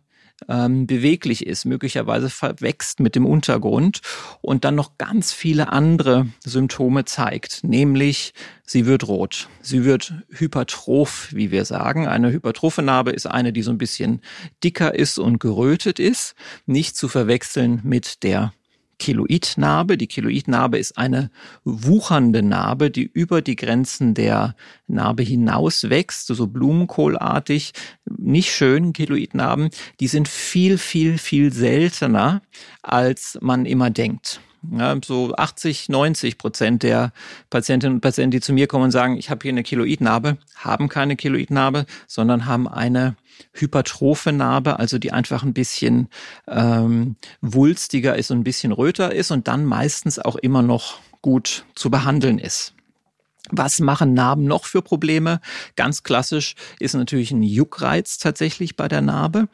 ähm, 0.49 0.87
beweglich 0.87 1.47
ist, 1.47 1.65
möglicherweise 1.65 2.31
verwächst 2.31 3.01
mit 3.01 3.15
dem 3.15 3.27
Untergrund 3.27 4.01
und 4.41 4.65
dann 4.65 4.75
noch 4.75 4.99
ganz 4.99 5.33
viele 5.33 5.71
andere 5.71 6.27
Symptome 6.45 7.05
zeigt, 7.05 7.65
nämlich 7.65 8.35
sie 8.65 8.87
wird 8.87 9.07
rot, 9.09 9.49
sie 9.61 9.85
wird 9.85 10.15
hypertroph, 10.31 11.29
wie 11.33 11.51
wir 11.51 11.65
sagen. 11.65 12.07
Eine 12.07 12.31
hypertrophe 12.33 12.83
Narbe 12.83 13.13
ist 13.13 13.27
eine, 13.27 13.53
die 13.53 13.63
so 13.63 13.71
ein 13.71 13.79
bisschen 13.79 14.21
dicker 14.63 14.95
ist 14.95 15.19
und 15.19 15.39
gerötet 15.39 15.99
ist, 15.99 16.35
nicht 16.67 16.97
zu 16.97 17.09
verwechseln 17.09 17.81
mit 17.85 18.23
der 18.23 18.53
Keloidnarbe. 18.99 19.97
Die 19.97 20.07
Keloidnarbe 20.07 20.79
ist 20.79 20.97
eine 20.99 21.31
wuchernde 21.65 22.43
Narbe, 22.43 22.91
die 22.91 23.05
über 23.05 23.43
die 23.43 23.57
Grenzen 23.57 24.15
der 24.15 24.55
Narbe 24.87 25.23
hinaus 25.23 25.89
wächst, 25.91 26.27
so 26.27 26.47
Blumenkohlartig. 26.47 27.73
Nicht 28.17 28.53
schön, 28.53 28.93
Keloidnarben. 28.93 29.71
Die 30.01 30.09
sind 30.09 30.29
viel, 30.29 30.79
viel, 30.79 31.19
viel 31.19 31.53
seltener, 31.53 32.43
als 32.83 33.39
man 33.41 33.67
immer 33.67 33.91
denkt. 33.91 34.41
Ja, 34.73 34.97
so 35.05 35.35
80, 35.35 35.89
90 35.89 36.39
Prozent 36.39 36.83
der 36.83 37.13
Patientinnen 37.51 37.97
und 37.97 38.01
Patienten, 38.01 38.31
die 38.33 38.41
zu 38.41 38.53
mir 38.53 38.67
kommen 38.67 38.85
und 38.85 38.91
sagen, 38.91 39.17
ich 39.17 39.31
habe 39.31 39.41
hier 39.43 39.53
eine 39.53 39.63
Keloidnarbe, 39.63 40.39
haben 40.57 40.89
keine 40.89 41.17
Keloidnarbe, 41.17 41.87
sondern 42.07 42.47
haben 42.47 42.69
eine 42.69 43.17
hypertrophe 43.53 44.33
Narbe, 44.33 44.79
also 44.79 44.99
die 44.99 45.13
einfach 45.13 45.43
ein 45.43 45.55
bisschen 45.55 46.09
ähm, 46.49 47.17
wulstiger 47.41 48.17
ist 48.17 48.31
und 48.31 48.39
ein 48.39 48.45
bisschen 48.45 48.73
röter 48.73 49.15
ist 49.15 49.31
und 49.31 49.49
dann 49.49 49.65
meistens 49.65 50.19
auch 50.19 50.37
immer 50.37 50.63
noch 50.63 51.01
gut 51.21 51.65
zu 51.75 51.91
behandeln 51.91 52.39
ist. 52.39 52.75
Was 53.51 53.79
machen 53.79 54.15
Narben 54.15 54.45
noch 54.45 54.65
für 54.65 54.81
Probleme? 54.81 55.41
Ganz 55.77 56.03
klassisch 56.03 56.55
ist 56.79 56.95
natürlich 56.95 57.31
ein 57.31 57.43
Juckreiz 57.43 58.17
tatsächlich 58.17 58.75
bei 58.75 58.89
der 58.89 59.03
Narbe, 59.03 59.49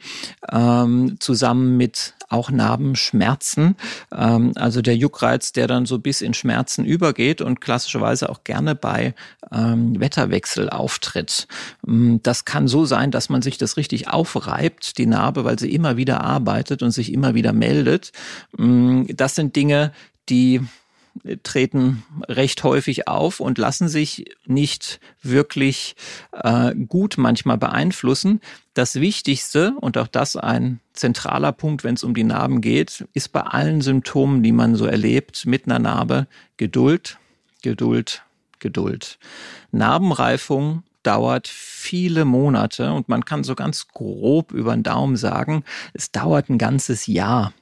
ähm, 0.49 1.17
zusammen 1.19 1.75
mit 1.75 2.13
auch 2.29 2.49
Narbenschmerzen. 2.49 3.75
Ähm, 4.15 4.53
also 4.55 4.81
der 4.81 4.95
Juckreiz, 4.95 5.51
der 5.51 5.67
dann 5.67 5.85
so 5.85 5.99
bis 5.99 6.21
in 6.21 6.33
Schmerzen 6.33 6.85
übergeht 6.85 7.41
und 7.41 7.59
klassischerweise 7.59 8.29
auch 8.29 8.45
gerne 8.45 8.75
bei 8.75 9.13
ähm, 9.51 9.99
Wetterwechsel 9.99 10.69
auftritt. 10.69 11.47
Ähm, 11.85 12.21
das 12.23 12.45
kann 12.45 12.69
so 12.69 12.85
sein, 12.85 13.11
dass 13.11 13.27
man 13.27 13.41
sich 13.41 13.57
das 13.57 13.75
richtig 13.75 14.07
aufreibt, 14.07 14.97
die 14.97 15.05
Narbe, 15.05 15.43
weil 15.43 15.59
sie 15.59 15.73
immer 15.73 15.97
wieder 15.97 16.21
arbeitet 16.23 16.81
und 16.81 16.91
sich 16.91 17.11
immer 17.11 17.35
wieder 17.35 17.51
meldet. 17.51 18.13
Ähm, 18.57 19.05
das 19.09 19.35
sind 19.35 19.57
Dinge, 19.57 19.91
die 20.29 20.61
treten 21.43 22.03
recht 22.27 22.63
häufig 22.63 23.07
auf 23.07 23.39
und 23.39 23.57
lassen 23.57 23.87
sich 23.87 24.25
nicht 24.45 24.99
wirklich 25.21 25.95
äh, 26.31 26.73
gut 26.75 27.15
manchmal 27.17 27.57
beeinflussen. 27.57 28.41
Das 28.73 28.95
Wichtigste, 28.95 29.73
und 29.81 29.97
auch 29.97 30.07
das 30.07 30.35
ein 30.35 30.79
zentraler 30.93 31.51
Punkt, 31.51 31.83
wenn 31.83 31.95
es 31.95 32.03
um 32.03 32.13
die 32.13 32.23
Narben 32.23 32.61
geht, 32.61 33.05
ist 33.13 33.31
bei 33.31 33.41
allen 33.41 33.81
Symptomen, 33.81 34.43
die 34.43 34.51
man 34.51 34.75
so 34.75 34.85
erlebt 34.85 35.45
mit 35.45 35.65
einer 35.65 35.79
Narbe, 35.79 36.27
Geduld, 36.57 37.17
Geduld, 37.61 38.23
Geduld. 38.59 39.19
Narbenreifung 39.71 40.83
dauert 41.03 41.47
viele 41.47 42.25
Monate 42.25 42.93
und 42.93 43.09
man 43.09 43.25
kann 43.25 43.43
so 43.43 43.55
ganz 43.55 43.87
grob 43.87 44.51
über 44.51 44.73
den 44.73 44.83
Daumen 44.83 45.17
sagen, 45.17 45.63
es 45.93 46.11
dauert 46.11 46.49
ein 46.49 46.57
ganzes 46.57 47.07
Jahr, 47.07 47.53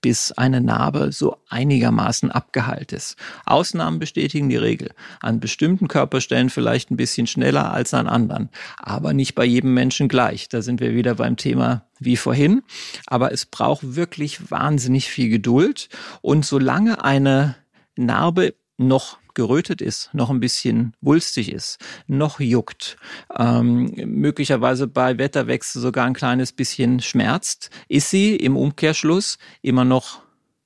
bis 0.00 0.32
eine 0.32 0.60
Narbe 0.60 1.12
so 1.12 1.38
einigermaßen 1.48 2.30
abgeheilt 2.30 2.92
ist. 2.92 3.16
Ausnahmen 3.44 3.98
bestätigen 3.98 4.48
die 4.48 4.56
Regel. 4.56 4.92
An 5.20 5.40
bestimmten 5.40 5.88
Körperstellen 5.88 6.50
vielleicht 6.50 6.90
ein 6.90 6.96
bisschen 6.96 7.26
schneller 7.26 7.72
als 7.72 7.94
an 7.94 8.06
anderen, 8.06 8.50
aber 8.78 9.12
nicht 9.12 9.34
bei 9.34 9.44
jedem 9.44 9.74
Menschen 9.74 10.08
gleich. 10.08 10.48
Da 10.48 10.62
sind 10.62 10.80
wir 10.80 10.94
wieder 10.94 11.14
beim 11.16 11.36
Thema 11.36 11.86
wie 11.98 12.16
vorhin. 12.16 12.62
Aber 13.06 13.32
es 13.32 13.46
braucht 13.46 13.96
wirklich 13.96 14.50
wahnsinnig 14.50 15.08
viel 15.08 15.28
Geduld. 15.28 15.88
Und 16.22 16.44
solange 16.44 17.04
eine 17.04 17.56
Narbe 17.96 18.54
noch 18.76 19.18
gerötet 19.36 19.80
ist, 19.80 20.10
noch 20.12 20.30
ein 20.30 20.40
bisschen 20.40 20.94
wulstig 21.00 21.52
ist, 21.52 21.78
noch 22.08 22.40
juckt, 22.40 22.96
ähm, 23.38 23.92
möglicherweise 23.94 24.88
bei 24.88 25.16
Wetterwechsel 25.18 25.80
sogar 25.80 26.06
ein 26.06 26.14
kleines 26.14 26.50
bisschen 26.50 27.00
schmerzt, 27.00 27.70
ist 27.88 28.10
sie 28.10 28.34
im 28.34 28.56
Umkehrschluss 28.56 29.38
immer 29.62 29.84
noch 29.84 30.22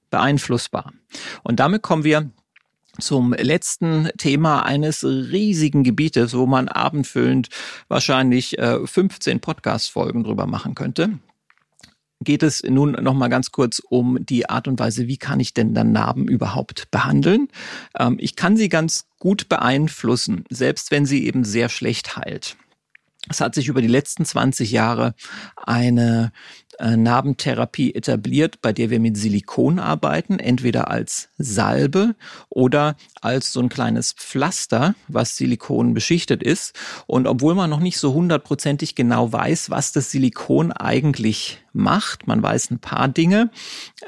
beeinflussbar. 0.09 0.92
Und 1.42 1.61
damit 1.61 1.83
kommen 1.83 2.04
wir 2.04 2.30
zum 2.98 3.33
letzten 3.33 4.09
Thema 4.18 4.64
eines 4.64 5.04
riesigen 5.04 5.85
Gebietes, 5.85 6.37
wo 6.37 6.46
man 6.46 6.68
abendfüllend 6.68 7.48
wahrscheinlich 7.88 8.59
äh, 8.59 8.87
15 8.87 9.40
Podcast-Folgen 9.40 10.24
drüber 10.24 10.46
machen 10.46 10.74
könnte 10.74 11.18
geht 12.20 12.42
es 12.42 12.62
nun 12.62 12.92
noch 12.92 13.14
mal 13.14 13.28
ganz 13.28 13.50
kurz 13.50 13.80
um 13.88 14.24
die 14.24 14.48
Art 14.48 14.68
und 14.68 14.78
Weise, 14.78 15.09
wie 15.09 15.16
kann 15.16 15.40
ich 15.40 15.54
denn 15.54 15.74
dann 15.74 15.92
Narben 15.92 16.28
überhaupt 16.28 16.90
behandeln? 16.90 17.48
Ähm, 17.98 18.16
ich 18.20 18.37
kann 18.37 18.56
sie 18.56 18.68
ganz 18.68 19.06
gut 19.18 19.48
beeinflussen, 19.48 20.44
selbst 20.50 20.90
wenn 20.90 21.06
sie 21.06 21.26
eben 21.26 21.44
sehr 21.44 21.68
schlecht 21.68 22.16
heilt. 22.16 22.56
Es 23.28 23.40
hat 23.40 23.54
sich 23.54 23.68
über 23.68 23.83
die 23.83 23.88
letzten 23.88 24.24
20 24.24 24.70
Jahre 24.70 25.14
eine 25.56 26.33
Narbentherapie 26.80 27.94
etabliert, 27.94 28.60
bei 28.62 28.72
der 28.72 28.90
wir 28.90 29.00
mit 29.00 29.16
Silikon 29.16 29.78
arbeiten, 29.78 30.38
entweder 30.38 30.90
als 30.90 31.28
Salbe 31.38 32.14
oder 32.48 32.96
als 33.20 33.52
so 33.52 33.60
ein 33.60 33.68
kleines 33.68 34.12
Pflaster, 34.12 34.94
was 35.08 35.36
Silikon 35.36 35.94
beschichtet 35.94 36.42
ist. 36.42 36.74
Und 37.06 37.26
obwohl 37.26 37.54
man 37.54 37.70
noch 37.70 37.80
nicht 37.80 37.98
so 37.98 38.14
hundertprozentig 38.14 38.94
genau 38.94 39.32
weiß, 39.32 39.70
was 39.70 39.92
das 39.92 40.10
Silikon 40.10 40.72
eigentlich 40.72 41.62
macht, 41.72 42.26
man 42.26 42.42
weiß 42.42 42.70
ein 42.70 42.78
paar 42.78 43.08
Dinge, 43.08 43.50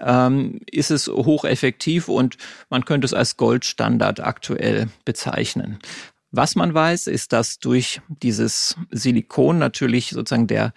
ähm, 0.01 0.61
ist 0.71 0.91
es 0.91 1.09
hocheffektiv 1.09 2.09
und 2.09 2.37
man 2.71 2.85
könnte 2.85 3.05
es 3.05 3.15
als 3.15 3.37
Goldstandard 3.37 4.21
aktuell 4.21 4.89
bezeichnen. 5.05 5.79
Was 6.33 6.57
man 6.57 6.73
weiß, 6.73 7.09
ist, 7.09 7.35
dass 7.35 7.59
durch 7.59 8.01
dieses 8.09 8.77
Silikon 8.91 9.59
natürlich 9.59 10.11
sozusagen 10.11 10.47
der 10.47 10.73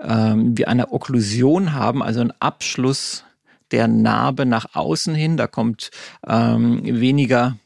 ähm, 0.00 0.56
wir 0.56 0.68
eine 0.68 0.92
Okklusion 0.92 1.72
haben, 1.72 2.00
also 2.02 2.20
einen 2.20 2.32
Abschluss 2.38 3.24
der 3.72 3.88
Narbe 3.88 4.46
nach 4.46 4.74
außen 4.74 5.14
hin. 5.14 5.36
Da 5.36 5.48
kommt 5.48 5.90
ähm, 6.26 6.80
weniger 6.84 7.56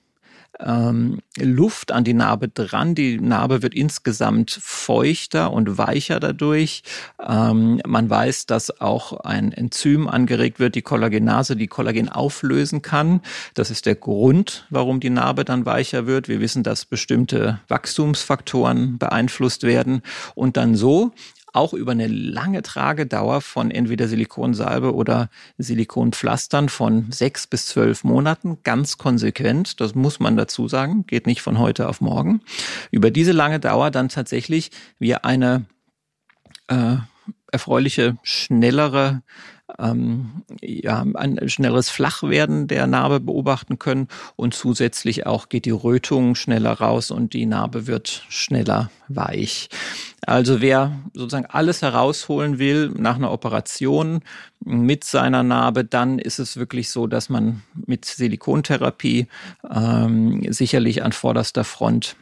ähm, 0.61 1.21
Luft 1.38 1.93
an 1.93 2.05
die 2.05 2.14
Narbe 2.14 2.49
dran. 2.49 2.95
Die 2.95 3.21
Narbe 3.21 3.62
wird 3.62 3.75
insgesamt 3.75 4.51
feuchter 4.51 5.53
und 5.53 5.79
weicher 5.79 6.21
dadurch. 6.21 6.83
Ähm, 7.27 7.81
man 7.87 8.09
weiß, 8.09 8.47
dass 8.47 8.81
auch 8.81 9.21
ein 9.21 9.53
Enzym 9.53 10.09
angeregt 10.09 10.59
wird, 10.59 10.75
die 10.75 10.83
Kollagenase, 10.83 11.57
die 11.57 11.67
Kollagen 11.67 12.09
auflösen 12.09 12.83
kann. 12.83 13.21
Das 13.55 13.71
ist 13.71 13.87
der 13.87 13.97
Grund, 13.97 14.67
warum 14.71 15.01
die 15.01 15.11
Narbe 15.11 15.45
dann 15.45 15.67
weicher 15.67 16.07
wird. 16.07 16.29
Wir 16.29 16.40
wissen, 16.40 16.62
dass 16.62 16.85
bestimmte 16.85 17.61
Wachstumsfaktoren 17.69 18.99
beeinflusst 18.99 19.62
werden 19.62 20.03
und 20.35 20.57
dann 20.57 20.75
so 20.75 21.12
auch 21.55 21.73
über 21.73 21.93
eine 21.93 22.09
lange 22.09 22.62
Tragedauer 22.62 23.40
von 23.40 23.71
entweder 23.71 24.09
Silikonsalbe 24.09 24.95
oder 24.95 25.31
Silikonpflastern 25.57 26.69
von 26.69 27.11
sechs 27.12 27.47
bis 27.47 27.67
zwölf 27.67 28.05
Monaten, 28.05 28.59
ganz 28.64 28.99
konsequent, 28.99 29.81
das 29.81 29.95
muss 29.95 30.19
man 30.21 30.37
dazu 30.37 30.69
sagen, 30.69 31.07
geht 31.07 31.27
nicht 31.27 31.43
von 31.43 31.59
heute 31.59 31.88
auf 31.88 32.01
morgen, 32.01 32.43
über 32.90 33.11
diese 33.11 33.33
lange 33.33 33.61
Dauer 33.61 33.90
dann 33.90 34.09
tatsächlich 34.09 34.71
wir 34.99 35.25
eine 35.25 35.67
äh, 36.67 36.97
erfreuliche, 37.53 38.17
schnellere 38.25 39.23
ähm, 39.79 40.42
ja, 40.61 41.05
ein 41.14 41.48
schnelleres 41.48 41.88
Flachwerden 41.90 42.66
der 42.66 42.87
Narbe 42.87 43.20
beobachten 43.20 43.79
können 43.79 44.09
und 44.37 44.55
zusätzlich 44.55 45.27
auch 45.27 45.48
geht 45.48 45.64
die 45.64 45.70
Rötung 45.70 46.35
schneller 46.35 46.72
raus 46.72 47.11
und 47.11 47.33
die 47.33 47.46
Narbe 47.46 47.87
wird 47.87 48.24
schneller 48.29 48.90
weich. 49.09 49.68
Also 50.27 50.61
wer 50.61 50.92
sozusagen 51.12 51.46
alles 51.46 51.83
herausholen 51.83 52.59
will 52.59 52.90
nach 52.96 53.16
einer 53.16 53.33
Operation 53.33 54.20
mit 54.61 55.05
seiner 55.05 55.42
Narbe, 55.42 55.85
dann 55.85 56.18
ist 56.18 56.38
es 56.38 56.57
wirklich 56.57 56.90
so, 56.90 57.07
dass 57.07 57.29
man 57.29 57.62
mit 57.87 58.05
Silikontherapie 58.05 59.27
ähm, 59.70 60.53
sicherlich 60.53 61.03
an 61.03 61.12
vorderster 61.12 61.64
Front 61.64 62.16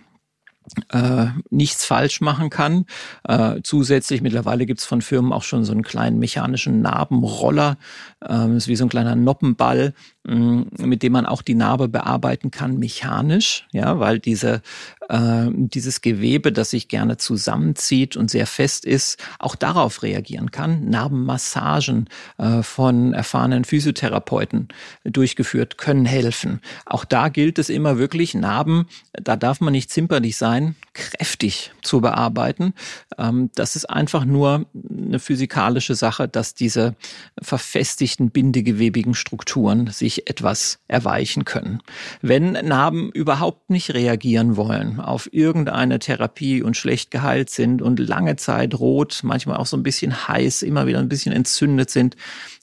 äh, 0.90 1.27
nichts 1.51 1.85
falsch 1.85 2.20
machen 2.20 2.51
kann. 2.51 2.87
Äh, 3.25 3.61
zusätzlich 3.62 4.22
mittlerweile 4.22 4.66
gibt's 4.66 4.85
von 4.85 5.03
Firmen 5.03 5.33
auch 5.33 5.42
schon 5.42 5.64
so 5.64 5.72
einen 5.72 5.83
kleinen 5.83 6.18
mechanischen 6.18 6.83
Narbenroller. 6.83 7.79
Ähm, 8.27 8.57
ist 8.57 8.68
wie 8.68 8.77
so 8.77 8.85
ein 8.85 8.88
kleiner 8.88 9.16
Noppenball, 9.16 9.94
mh, 10.25 10.64
mit 10.79 11.03
dem 11.03 11.12
man 11.12 11.27
auch 11.27 11.42
die 11.42 11.55
Narbe 11.55 11.88
bearbeiten 11.88 12.51
kann 12.51 12.79
mechanisch, 12.79 13.66
ja, 13.72 13.98
weil 13.98 14.18
diese 14.18 14.62
äh, 15.09 15.48
dieses 15.53 16.01
Gewebe, 16.01 16.53
das 16.53 16.70
sich 16.70 16.88
gerne 16.88 17.16
zusammenzieht 17.16 18.16
und 18.16 18.31
sehr 18.31 18.46
fest 18.46 18.85
ist, 18.85 19.22
auch 19.38 19.55
darauf 19.57 20.03
reagieren 20.03 20.51
kann. 20.51 20.88
Narbenmassagen 20.88 22.09
äh, 22.38 22.62
von 22.62 23.12
erfahrenen 23.12 23.64
Physiotherapeuten 23.64 24.68
durchgeführt 25.05 25.77
können 25.77 26.07
helfen. 26.07 26.61
Auch 26.87 27.05
da 27.05 27.29
gilt 27.29 27.59
es 27.59 27.68
immer 27.68 27.98
wirklich, 27.98 28.35
Narben, 28.35 28.87
da 29.12 29.37
darf 29.37 29.61
man 29.61 29.72
nicht 29.72 29.90
zimperlich 29.90 30.37
sein, 30.37 30.52
kräftig 30.95 31.73
zu 31.83 32.01
bearbeiten. 32.01 32.75
Ähm, 33.19 33.51
das 33.55 33.77
ist 33.77 33.87
einfach 33.87 34.25
nur 34.25 34.67
eine 34.75 35.19
physikalische 35.19 35.95
Sache, 35.95 36.29
dass 36.29 36.55
diese 36.55 36.95
verfestigten 37.41 38.31
bindegewebigen 38.31 39.15
Strukturen 39.15 39.88
sich 39.88 40.29
etwas 40.29 40.79
erweichen 40.88 41.45
können. 41.45 41.81
Wenn 42.21 42.53
Narben 42.53 43.11
überhaupt 43.11 43.71
nicht 43.71 43.95
reagieren 43.95 44.57
wollen 44.57 45.01
auf 45.01 45.33
irgendeine 45.33 45.99
Therapie 45.99 46.62
und 46.62 46.77
schlecht 46.77 47.11
geheilt 47.11 47.51
sind 47.51 47.83
und 47.83 47.99
lange 47.99 48.37
Zeit 48.37 48.75
rot, 48.75 49.21
manchmal 49.23 49.57
auch 49.57 49.67
so 49.67 49.77
ein 49.77 49.83
bisschen 49.83 50.29
heiß, 50.29 50.62
immer 50.62 50.87
wieder 50.87 50.99
ein 50.99 51.09
bisschen 51.09 51.33
entzündet 51.33 51.91
sind, 51.91 52.17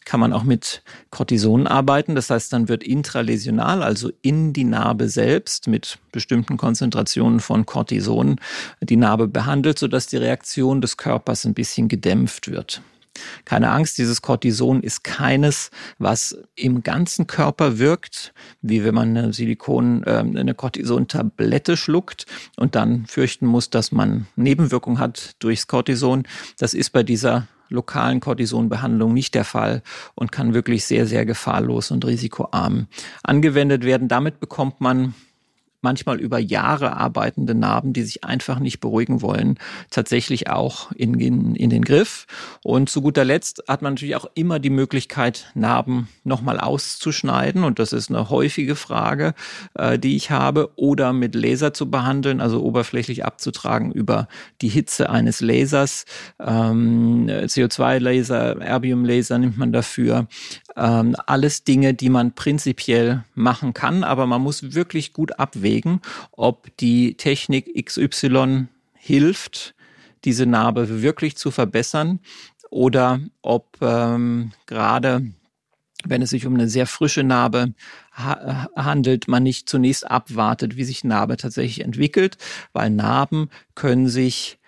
kann 0.06 0.20
man 0.20 0.34
auch 0.34 0.44
mit 0.44 0.82
Cortison 1.12 1.68
arbeiten. 1.68 2.16
Das 2.16 2.32
heißt, 2.32 2.52
dann 2.52 2.68
wird 2.68 2.84
intraläsional, 2.84 3.84
also 3.84 4.12
in 4.22 4.54
die 4.54 4.64
Narbe 4.64 5.08
selbst 5.08 5.68
mit 5.68 6.00
bestimmten 6.12 6.58
Konzentrationen 6.58 7.40
von 7.40 7.66
Cortison 7.66 8.40
die 8.82 8.98
Narbe 8.98 9.28
behandelt, 9.28 9.80
sodass 9.80 10.08
die 10.08 10.18
Reaktion 10.18 10.82
des 10.82 10.98
Körpers 10.98 11.46
ein 11.46 11.54
bisschen 11.54 11.88
gedämpft 11.88 12.50
wird. 12.50 12.82
Keine 13.46 13.72
Angst, 13.72 13.98
dieses 13.98 14.22
Cortison 14.22 14.82
ist 14.82 15.04
keines, 15.04 15.72
was 15.98 16.38
im 16.56 16.84
ganzen 16.84 17.28
Körper 17.28 17.80
wirkt, 17.80 18.34
wie 18.62 18.84
wenn 18.84 18.96
man 18.96 19.18
eine 19.18 19.34
Silikon, 19.34 20.04
äh, 20.04 20.20
eine 20.20 20.54
Cortison-Tablette 20.54 21.78
schluckt 21.78 22.26
und 22.56 22.76
dann 22.76 23.06
fürchten 23.08 23.46
muss, 23.46 23.70
dass 23.70 23.92
man 23.92 24.28
Nebenwirkungen 24.36 25.00
hat 25.00 25.36
durchs 25.40 25.68
Cortison. 25.68 26.24
Das 26.58 26.74
ist 26.74 26.92
bei 26.92 27.04
dieser 27.04 27.48
lokalen 27.70 28.20
Cortisonbehandlung 28.20 29.14
nicht 29.14 29.36
der 29.36 29.46
Fall 29.46 29.84
und 30.16 30.32
kann 30.32 30.54
wirklich 30.54 30.86
sehr, 30.86 31.06
sehr 31.06 31.26
gefahrlos 31.26 31.92
und 31.92 32.04
risikoarm 32.06 32.88
angewendet 33.24 33.84
werden. 33.86 34.08
Damit 34.08 34.40
bekommt 34.40 34.82
man 34.82 35.14
manchmal 35.82 36.20
über 36.20 36.40
Jahre 36.40 36.98
arbeitende 36.98 37.56
Narben, 37.56 37.94
die 37.94 38.04
sich 38.04 38.24
einfach 38.24 38.60
nicht 38.60 38.80
beruhigen 38.80 39.22
wollen, 39.22 39.58
tatsächlich 39.90 40.50
auch 40.50 40.92
in, 40.92 41.20
in, 41.20 41.56
in 41.56 41.70
den 41.70 41.84
Griff. 41.84 42.28
Und 42.64 42.90
zu 42.90 43.02
guter 43.02 43.26
Letzt 43.26 43.64
hat 43.68 43.82
man 43.82 43.94
natürlich 43.94 44.16
auch 44.16 44.30
immer 44.34 44.60
die 44.60 44.70
Möglichkeit, 44.70 45.52
Narben 45.54 46.10
nochmal 46.24 46.60
auszuschneiden. 46.60 47.64
Und 47.64 47.80
das 47.80 47.94
ist 47.94 48.10
eine 48.10 48.30
häufige 48.30 48.76
Frage, 48.76 49.34
äh, 49.76 49.98
die 49.98 50.16
ich 50.16 50.32
habe. 50.32 50.72
Oder 50.76 51.14
mit 51.14 51.36
Laser 51.36 51.74
zu 51.74 51.90
behandeln, 51.90 52.42
also 52.42 52.62
oberflächlich 52.62 53.26
abzutragen 53.26 53.92
über 53.92 54.28
die 54.62 54.70
Hitze 54.70 55.10
eines 55.10 55.42
Lasers. 55.42 56.06
Ähm, 56.40 57.28
CO2-Laser, 57.28 58.62
Erbium-Laser 58.62 59.38
nimmt 59.38 59.58
man 59.58 59.72
dafür. 59.72 60.28
Ähm, 60.76 61.16
alles 61.26 61.64
Dinge, 61.64 61.94
die 61.94 62.10
man 62.10 62.34
prinzipiell 62.34 63.24
machen 63.36 63.74
kann, 63.74 64.04
aber 64.04 64.26
man 64.28 64.42
muss 64.42 64.74
wirklich 64.74 65.14
gut 65.14 65.40
abwägen, 65.40 65.69
ob 66.32 66.76
die 66.78 67.16
Technik 67.16 67.74
XY 67.86 68.68
hilft, 68.94 69.76
diese 70.26 70.46
Narbe 70.46 71.02
wirklich 71.02 71.38
zu 71.38 71.52
verbessern 71.52 72.20
oder 72.70 73.20
ob 73.42 73.78
ähm, 73.82 74.52
gerade 74.66 75.32
wenn 76.06 76.22
es 76.22 76.30
sich 76.30 76.46
um 76.46 76.54
eine 76.54 76.70
sehr 76.70 76.88
frische 76.88 77.24
Narbe 77.24 77.74
ha 78.14 78.70
handelt, 78.76 79.28
man 79.28 79.44
nicht 79.44 79.68
zunächst 79.68 80.10
abwartet, 80.10 80.78
wie 80.78 80.86
sich 80.86 81.04
Narbe 81.04 81.38
tatsächlich 81.38 81.82
entwickelt, 81.84 82.38
weil 82.72 82.90
Narben 82.90 83.50
können 83.76 84.08
sich 84.08 84.60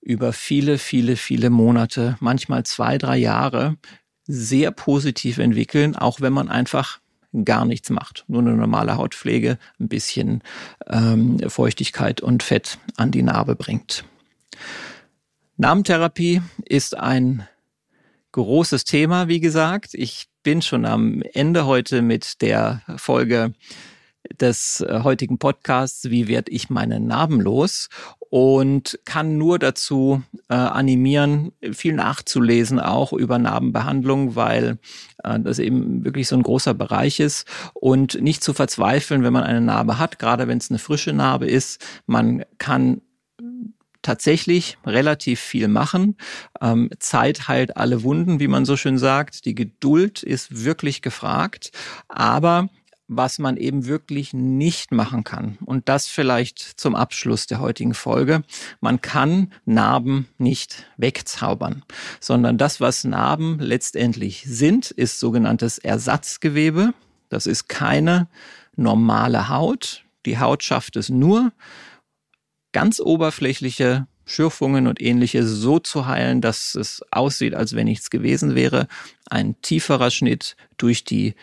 über 0.00 0.32
viele, 0.32 0.78
viele, 0.78 1.16
viele 1.16 1.50
Monate, 1.50 2.16
manchmal 2.20 2.64
zwei, 2.64 2.96
drei 2.96 3.18
Jahre 3.18 3.76
sehr 4.26 4.70
positiv 4.70 5.38
entwickeln, 5.38 5.96
auch 5.96 6.20
wenn 6.20 6.32
man 6.32 6.48
einfach 6.48 6.99
gar 7.44 7.64
nichts 7.64 7.90
macht. 7.90 8.24
Nur 8.28 8.40
eine 8.40 8.54
normale 8.54 8.96
Hautpflege, 8.96 9.58
ein 9.78 9.88
bisschen 9.88 10.42
ähm, 10.88 11.38
Feuchtigkeit 11.48 12.20
und 12.20 12.42
Fett 12.42 12.78
an 12.96 13.10
die 13.10 13.22
Narbe 13.22 13.56
bringt. 13.56 14.04
Narbentherapie 15.56 16.42
ist 16.64 16.96
ein 16.96 17.46
großes 18.32 18.84
Thema, 18.84 19.28
wie 19.28 19.40
gesagt. 19.40 19.94
Ich 19.94 20.28
bin 20.42 20.62
schon 20.62 20.86
am 20.86 21.22
Ende 21.34 21.66
heute 21.66 22.02
mit 22.02 22.40
der 22.40 22.82
Folge 22.96 23.52
des 24.38 24.80
äh, 24.80 25.00
heutigen 25.02 25.38
Podcasts, 25.38 26.10
wie 26.10 26.28
werde 26.28 26.52
ich 26.52 26.70
meine 26.70 27.00
Narben 27.00 27.40
los? 27.40 27.88
Und 28.30 29.00
kann 29.04 29.38
nur 29.38 29.58
dazu 29.58 30.22
äh, 30.48 30.54
animieren, 30.54 31.52
viel 31.72 31.94
nachzulesen, 31.94 32.78
auch 32.78 33.12
über 33.12 33.38
Narbenbehandlung, 33.38 34.36
weil 34.36 34.78
das 35.22 35.58
eben 35.58 36.04
wirklich 36.04 36.28
so 36.28 36.36
ein 36.36 36.42
großer 36.42 36.74
Bereich 36.74 37.20
ist. 37.20 37.46
Und 37.74 38.20
nicht 38.20 38.42
zu 38.42 38.52
verzweifeln, 38.52 39.22
wenn 39.22 39.32
man 39.32 39.44
eine 39.44 39.60
Narbe 39.60 39.98
hat, 39.98 40.18
gerade 40.18 40.48
wenn 40.48 40.58
es 40.58 40.70
eine 40.70 40.78
frische 40.78 41.12
Narbe 41.12 41.46
ist. 41.46 41.84
Man 42.06 42.44
kann 42.58 43.00
tatsächlich 44.02 44.78
relativ 44.86 45.40
viel 45.40 45.68
machen. 45.68 46.16
Ähm, 46.60 46.90
Zeit 46.98 47.48
heilt 47.48 47.76
alle 47.76 48.02
Wunden, 48.02 48.40
wie 48.40 48.48
man 48.48 48.64
so 48.64 48.76
schön 48.76 48.98
sagt. 48.98 49.44
Die 49.44 49.54
Geduld 49.54 50.22
ist 50.22 50.64
wirklich 50.64 51.02
gefragt. 51.02 51.72
Aber 52.08 52.68
was 53.12 53.40
man 53.40 53.56
eben 53.56 53.86
wirklich 53.86 54.32
nicht 54.32 54.92
machen 54.92 55.24
kann. 55.24 55.58
Und 55.66 55.88
das 55.88 56.06
vielleicht 56.06 56.60
zum 56.60 56.94
Abschluss 56.94 57.48
der 57.48 57.58
heutigen 57.58 57.92
Folge. 57.92 58.44
Man 58.80 59.00
kann 59.00 59.52
Narben 59.64 60.28
nicht 60.38 60.86
wegzaubern, 60.96 61.82
sondern 62.20 62.56
das, 62.56 62.80
was 62.80 63.02
Narben 63.02 63.58
letztendlich 63.58 64.44
sind, 64.46 64.92
ist 64.92 65.18
sogenanntes 65.18 65.78
Ersatzgewebe. 65.78 66.94
Das 67.28 67.46
ist 67.46 67.68
keine 67.68 68.28
normale 68.76 69.48
Haut. 69.48 70.04
Die 70.24 70.38
Haut 70.38 70.62
schafft 70.62 70.94
es 70.94 71.08
nur, 71.08 71.52
ganz 72.70 73.00
oberflächliche 73.00 74.06
Schürfungen 74.24 74.86
und 74.86 75.00
ähnliches 75.00 75.48
so 75.50 75.80
zu 75.80 76.06
heilen, 76.06 76.40
dass 76.40 76.76
es 76.76 77.02
aussieht, 77.10 77.56
als 77.56 77.74
wenn 77.74 77.86
nichts 77.86 78.10
gewesen 78.10 78.54
wäre. 78.54 78.86
Ein 79.28 79.60
tieferer 79.62 80.12
Schnitt 80.12 80.54
durch 80.76 81.02
die 81.02 81.34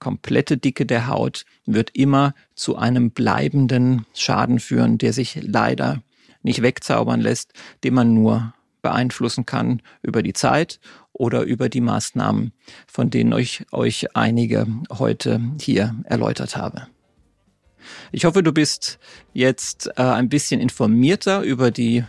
komplette 0.00 0.56
Dicke 0.56 0.86
der 0.86 1.06
Haut 1.06 1.44
wird 1.66 1.90
immer 1.94 2.34
zu 2.54 2.76
einem 2.76 3.10
bleibenden 3.10 4.06
Schaden 4.14 4.58
führen, 4.58 4.98
der 4.98 5.12
sich 5.12 5.38
leider 5.42 6.02
nicht 6.42 6.62
wegzaubern 6.62 7.20
lässt, 7.20 7.52
den 7.84 7.94
man 7.94 8.14
nur 8.14 8.54
beeinflussen 8.82 9.46
kann 9.46 9.82
über 10.02 10.22
die 10.22 10.32
Zeit 10.32 10.80
oder 11.12 11.42
über 11.42 11.68
die 11.68 11.82
Maßnahmen, 11.82 12.52
von 12.86 13.10
denen 13.10 13.38
ich 13.38 13.66
euch 13.72 14.16
einige 14.16 14.66
heute 14.90 15.40
hier 15.60 15.94
erläutert 16.04 16.56
habe. 16.56 16.86
Ich 18.12 18.24
hoffe, 18.24 18.42
du 18.42 18.52
bist 18.52 18.98
jetzt 19.32 19.88
äh, 19.96 20.02
ein 20.02 20.28
bisschen 20.28 20.60
informierter 20.60 21.42
über 21.42 21.70
die 21.70 22.04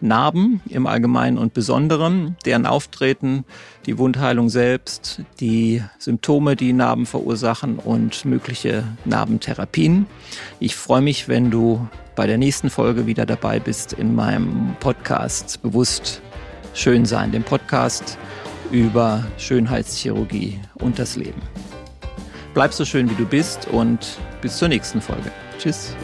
Narben 0.00 0.60
im 0.68 0.86
Allgemeinen 0.86 1.38
und 1.38 1.54
Besonderen, 1.54 2.36
deren 2.44 2.66
Auftreten, 2.66 3.44
die 3.86 3.98
Wundheilung 3.98 4.48
selbst, 4.48 5.22
die 5.40 5.82
Symptome, 5.98 6.56
die 6.56 6.72
Narben 6.72 7.06
verursachen 7.06 7.78
und 7.78 8.24
mögliche 8.24 8.84
Narbentherapien. 9.04 10.06
Ich 10.60 10.76
freue 10.76 11.02
mich, 11.02 11.28
wenn 11.28 11.50
du 11.50 11.86
bei 12.16 12.26
der 12.26 12.38
nächsten 12.38 12.70
Folge 12.70 13.06
wieder 13.06 13.26
dabei 13.26 13.58
bist 13.60 13.92
in 13.92 14.14
meinem 14.14 14.76
Podcast 14.80 15.62
Bewusst 15.62 16.20
Schön 16.74 17.04
sein, 17.06 17.30
dem 17.30 17.44
Podcast 17.44 18.18
über 18.72 19.24
Schönheitschirurgie 19.38 20.58
und 20.74 20.98
das 20.98 21.14
Leben. 21.14 21.40
Bleib 22.52 22.72
so 22.72 22.84
schön, 22.84 23.08
wie 23.08 23.14
du 23.14 23.26
bist 23.26 23.68
und 23.68 24.18
bis 24.40 24.58
zur 24.58 24.68
nächsten 24.68 25.00
Folge. 25.00 25.30
Tschüss. 25.58 25.94